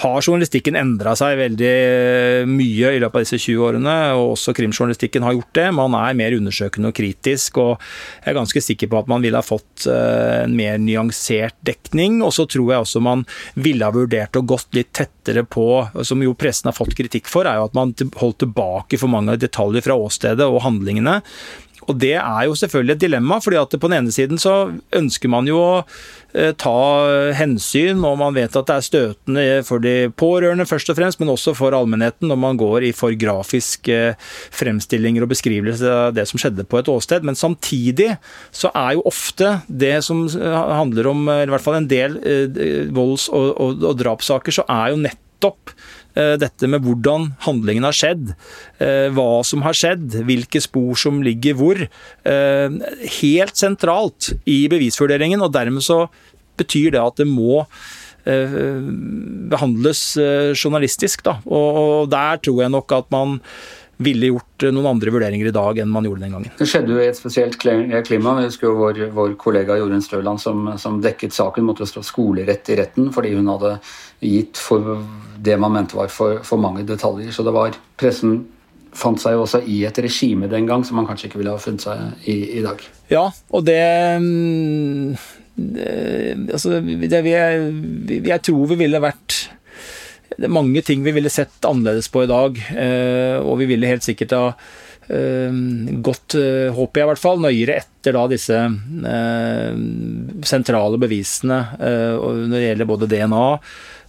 har 0.03 0.21
journalistikken 0.21 0.77
endra 0.79 1.15
seg 1.19 1.39
veldig 1.41 1.75
mye 2.51 2.93
i 2.95 3.01
løpet 3.01 3.21
av 3.21 3.25
disse 3.25 3.41
20 3.41 3.65
årene. 3.69 3.97
Og 4.19 4.35
også 4.35 4.55
krimjournalistikken 4.57 5.25
har 5.27 5.37
gjort 5.37 5.55
det. 5.57 5.67
Man 5.77 5.97
er 5.99 6.19
mer 6.19 6.37
undersøkende 6.37 6.93
og 6.93 6.97
kritisk. 6.97 7.61
Og 7.63 7.73
jeg 8.21 8.33
er 8.33 8.39
ganske 8.41 8.65
sikker 8.65 8.91
på 8.91 9.01
at 9.01 9.11
man 9.11 9.25
ville 9.25 9.41
ha 9.41 9.47
fått 9.47 9.87
eh, 9.91 10.43
en 10.45 10.57
mer 10.59 10.77
nyansert 10.83 11.57
dekning. 11.67 12.21
Og 12.27 12.35
så 12.37 12.47
tror 12.51 12.75
jeg 12.75 12.85
også 12.85 13.05
man 13.05 13.25
ville 13.55 13.87
ha 13.87 13.95
vurdert 13.95 14.37
og 14.41 14.53
gått 14.55 14.77
litt 14.77 14.93
tettere 14.97 15.47
på, 15.49 15.67
som 16.07 16.23
jo 16.25 16.37
pressen 16.39 16.71
har 16.71 16.77
fått 16.77 16.97
kritikk 16.99 17.31
for, 17.31 17.49
er 17.49 17.61
jo 17.61 17.69
at 17.71 17.77
man 17.77 17.95
holdt 18.21 18.43
tilbake 18.45 19.01
for 19.01 19.13
mange 19.13 19.39
detaljer 19.41 19.85
fra 19.85 19.97
åstedet 19.99 20.47
og 20.47 20.63
handlingene. 20.67 21.21
Og 21.89 21.97
det 22.01 22.17
er 22.19 22.47
jo 22.47 22.57
selvfølgelig 22.59 22.97
et 22.97 23.05
dilemma, 23.07 23.39
fordi 23.43 23.59
at 23.61 23.77
på 23.81 23.89
den 23.89 23.99
ene 24.01 24.15
siden 24.15 24.41
så 24.41 24.73
ønsker 24.97 25.31
man 25.33 25.49
jo 25.49 25.59
å 25.61 25.77
eh, 26.35 26.53
ta 26.59 27.33
hensyn, 27.39 28.03
og 28.07 28.19
man 28.21 28.37
vet 28.37 28.57
at 28.57 28.69
det 28.69 28.77
er 28.77 28.87
støtende 28.87 29.45
for 29.67 29.83
de 29.85 30.11
pårørende 30.21 30.69
først 30.69 30.93
og 30.93 30.99
fremst, 30.99 31.21
men 31.23 31.33
også 31.33 31.55
for 31.59 31.77
allmennheten 31.77 32.31
når 32.31 32.41
man 32.43 32.61
går 32.61 32.91
i 32.91 32.93
for 32.97 33.17
grafiske 33.19 34.01
fremstillinger 34.57 35.25
og 35.25 35.33
beskrivelser 35.33 35.97
av 36.11 36.19
det 36.19 36.27
som 36.31 36.43
skjedde 36.43 36.67
på 36.69 36.81
et 36.81 36.93
åsted. 36.93 37.27
Men 37.27 37.39
samtidig 37.39 38.13
så 38.53 38.73
er 38.75 38.99
jo 38.99 39.07
ofte 39.09 39.57
det 39.67 39.97
som 40.07 40.27
handler 40.29 41.11
om, 41.11 41.25
i 41.33 41.51
hvert 41.51 41.65
fall 41.65 41.81
en 41.81 41.91
del 41.91 42.21
eh, 42.21 42.87
volds- 42.95 43.31
og, 43.33 43.51
og, 43.57 43.89
og 43.93 43.99
drapssaker, 44.01 44.61
så 44.61 44.67
er 44.69 44.93
jo 44.93 45.03
nettopp 45.03 45.29
Eh, 45.41 46.00
dette 46.15 46.69
med 46.71 46.83
hvordan 46.85 47.31
handlingen 47.47 47.87
har 47.87 47.97
skjedd, 47.97 48.35
eh, 48.83 49.09
hva 49.15 49.45
som 49.47 49.63
har 49.63 49.77
skjedd, 49.77 50.21
hvilke 50.27 50.63
spor 50.63 50.99
som 50.99 51.23
ligger 51.23 51.55
hvor, 51.59 51.81
eh, 51.81 52.69
helt 53.21 53.57
sentralt 53.57 54.33
i 54.47 54.67
bevisvurderingen. 54.69 55.43
og 55.43 55.53
Dermed 55.53 55.83
så 55.83 56.09
betyr 56.59 56.93
det 56.93 57.01
at 57.01 57.17
det 57.17 57.27
må 57.27 57.67
behandles 59.51 60.13
journalistisk. 60.53 61.23
Da. 61.25 61.39
Og 61.49 62.05
der 62.13 62.37
tror 62.37 62.61
jeg 62.61 62.71
nok 62.71 62.93
at 62.93 63.07
man 63.11 63.41
ville 64.01 64.31
gjort 64.31 64.65
noen 64.73 64.89
andre 64.95 65.13
vurderinger 65.13 65.51
i 65.51 65.55
dag 65.55 65.81
enn 65.83 65.91
man 65.93 66.07
gjorde 66.09 66.25
den 66.25 66.37
gangen. 66.37 66.53
Det 66.57 66.69
skjedde 66.69 66.95
jo 66.95 67.01
i 67.03 67.09
et 67.11 67.19
spesielt 67.19 67.59
klima. 67.61 68.37
Jeg 68.41 68.49
husker 68.49 68.71
jo 68.71 68.77
vår, 68.79 69.03
vår 69.17 69.35
kollega 69.41 69.77
Jorunn 69.81 70.05
Støland 70.05 70.41
som, 70.41 70.71
som, 70.81 71.01
dekket 71.05 71.37
saken, 71.37 71.67
måtte 71.69 71.89
stå 71.89 72.05
skolerett 72.07 72.73
i 72.73 72.79
retten 72.81 73.11
fordi 73.13 73.35
hun 73.37 73.51
hadde 73.53 73.77
gitt 74.25 74.61
for 74.61 75.03
det 75.41 75.57
man 75.61 75.73
mente 75.75 75.97
var 75.97 76.11
for, 76.13 76.41
for 76.47 76.61
mange 76.61 76.85
detaljer. 76.89 77.33
Så 77.35 77.45
det 77.47 77.55
var 77.57 77.77
Pressen 78.01 78.43
fant 78.97 79.21
seg 79.23 79.37
jo 79.37 79.45
også 79.45 79.63
i 79.71 79.83
et 79.87 79.99
regime 80.03 80.49
den 80.51 80.67
gang 80.67 80.83
som 80.87 80.99
man 80.99 81.07
kanskje 81.09 81.29
ikke 81.29 81.41
ville 81.41 81.55
ha 81.55 81.63
funnet 81.63 81.85
seg 81.85 82.27
i 82.31 82.37
i 82.59 82.65
dag. 82.65 82.83
Ja, 83.13 83.29
og 83.31 83.65
det, 83.67 83.79
mm, 84.23 85.15
altså, 86.51 86.81
det, 86.83 87.23
jeg, 87.31 87.71
jeg 88.19 88.45
tror 88.47 88.71
vi 88.73 88.81
ville 88.85 89.03
vært 89.03 89.39
det 90.41 90.47
er 90.47 90.55
mange 90.55 90.81
ting 90.87 91.03
vi 91.05 91.13
ville 91.13 91.33
sett 91.33 91.65
annerledes 91.67 92.09
på 92.13 92.25
i 92.25 92.31
dag. 92.31 92.57
Eh, 92.73 93.37
og 93.43 93.59
vi 93.61 93.67
ville 93.69 93.91
helt 93.91 94.07
sikkert 94.07 94.33
ha 94.37 94.45
eh, 95.11 95.59
gått, 96.01 96.37
eh, 96.39 96.71
håper 96.73 97.03
jeg 97.03 97.07
i 97.07 97.11
hvert 97.11 97.23
fall, 97.23 97.43
nøyere 97.43 97.81
etter 97.83 98.17
da 98.17 98.23
disse 98.31 98.59
sentrale 100.49 100.97
bevisene 100.97 101.59
når 101.77 102.55
det 102.55 102.63
gjelder 102.63 102.89
både 102.89 103.09
DNA 103.11 103.43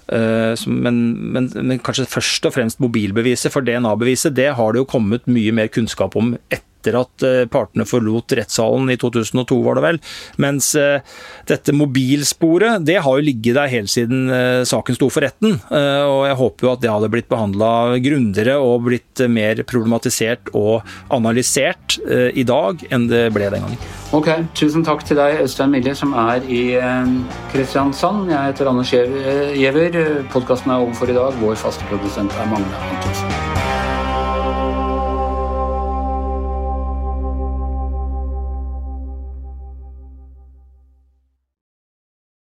men, 0.10 0.98
men, 1.34 1.52
men, 1.56 1.80
kanskje 1.84 2.10
først 2.10 2.48
og 2.50 2.56
fremst 2.56 2.82
mobilbeviset. 2.84 3.52
For 3.54 3.64
DNA-beviset 3.64 4.36
det 4.36 4.50
har 4.58 4.74
det 4.74 4.82
jo 4.82 4.90
kommet 4.90 5.28
mye 5.30 5.54
mer 5.56 5.72
kunnskap 5.72 6.18
om 6.20 6.34
etter 6.50 6.66
etter 6.82 6.98
at 7.00 7.26
eh, 7.26 7.46
partene 7.52 7.86
forlot 7.86 8.34
rettssalen 8.38 8.90
i 8.92 8.98
2002, 8.98 9.60
var 9.64 9.78
det 9.78 9.86
vel. 9.86 10.00
Mens 10.42 10.74
eh, 10.76 11.02
dette 11.50 11.76
mobilsporet 11.76 12.86
det 12.86 13.00
har 13.06 13.18
jo 13.18 13.26
ligget 13.26 13.58
der 13.60 13.72
helt 13.72 13.92
siden 13.92 14.30
eh, 14.34 14.64
saken 14.68 14.98
sto 14.98 15.10
for 15.12 15.26
retten. 15.26 15.60
Og 15.72 16.22
jeg 16.28 16.38
håper 16.40 16.66
jo 16.66 16.72
at 16.74 16.82
det 16.84 16.92
hadde 16.92 17.10
blitt 17.12 17.30
behandla 17.30 17.98
grundigere 18.02 18.58
og 18.62 18.88
blitt 18.88 19.22
mer 19.32 19.62
problematisert 19.68 20.52
og 20.58 20.88
analysert 21.14 21.98
i 22.02 22.44
dag 22.48 22.82
enn 22.92 23.08
det 23.10 23.24
ble 23.36 23.50
den 23.52 23.66
gangen. 23.66 23.90
Ok, 24.16 24.30
Tusen 24.58 24.86
takk 24.88 25.04
til 25.08 25.20
deg, 25.20 25.42
Øystein 25.44 25.74
Milje, 25.74 25.96
som 25.98 26.16
er 26.18 26.46
i 26.48 26.64
Kristiansand. 27.54 28.32
Jeg 28.32 28.52
heter 28.52 28.72
Anders 28.72 28.92
Giæver. 28.92 30.02
Podkasten 30.34 30.74
er 30.74 30.84
over 30.84 30.98
for 30.98 31.12
i 31.12 31.18
dag. 31.18 31.40
Vår 31.44 31.60
faste 31.60 31.88
produsent 31.92 32.36
er 32.40 32.52
Magne 32.52 32.84
Antonsen. 32.90 33.31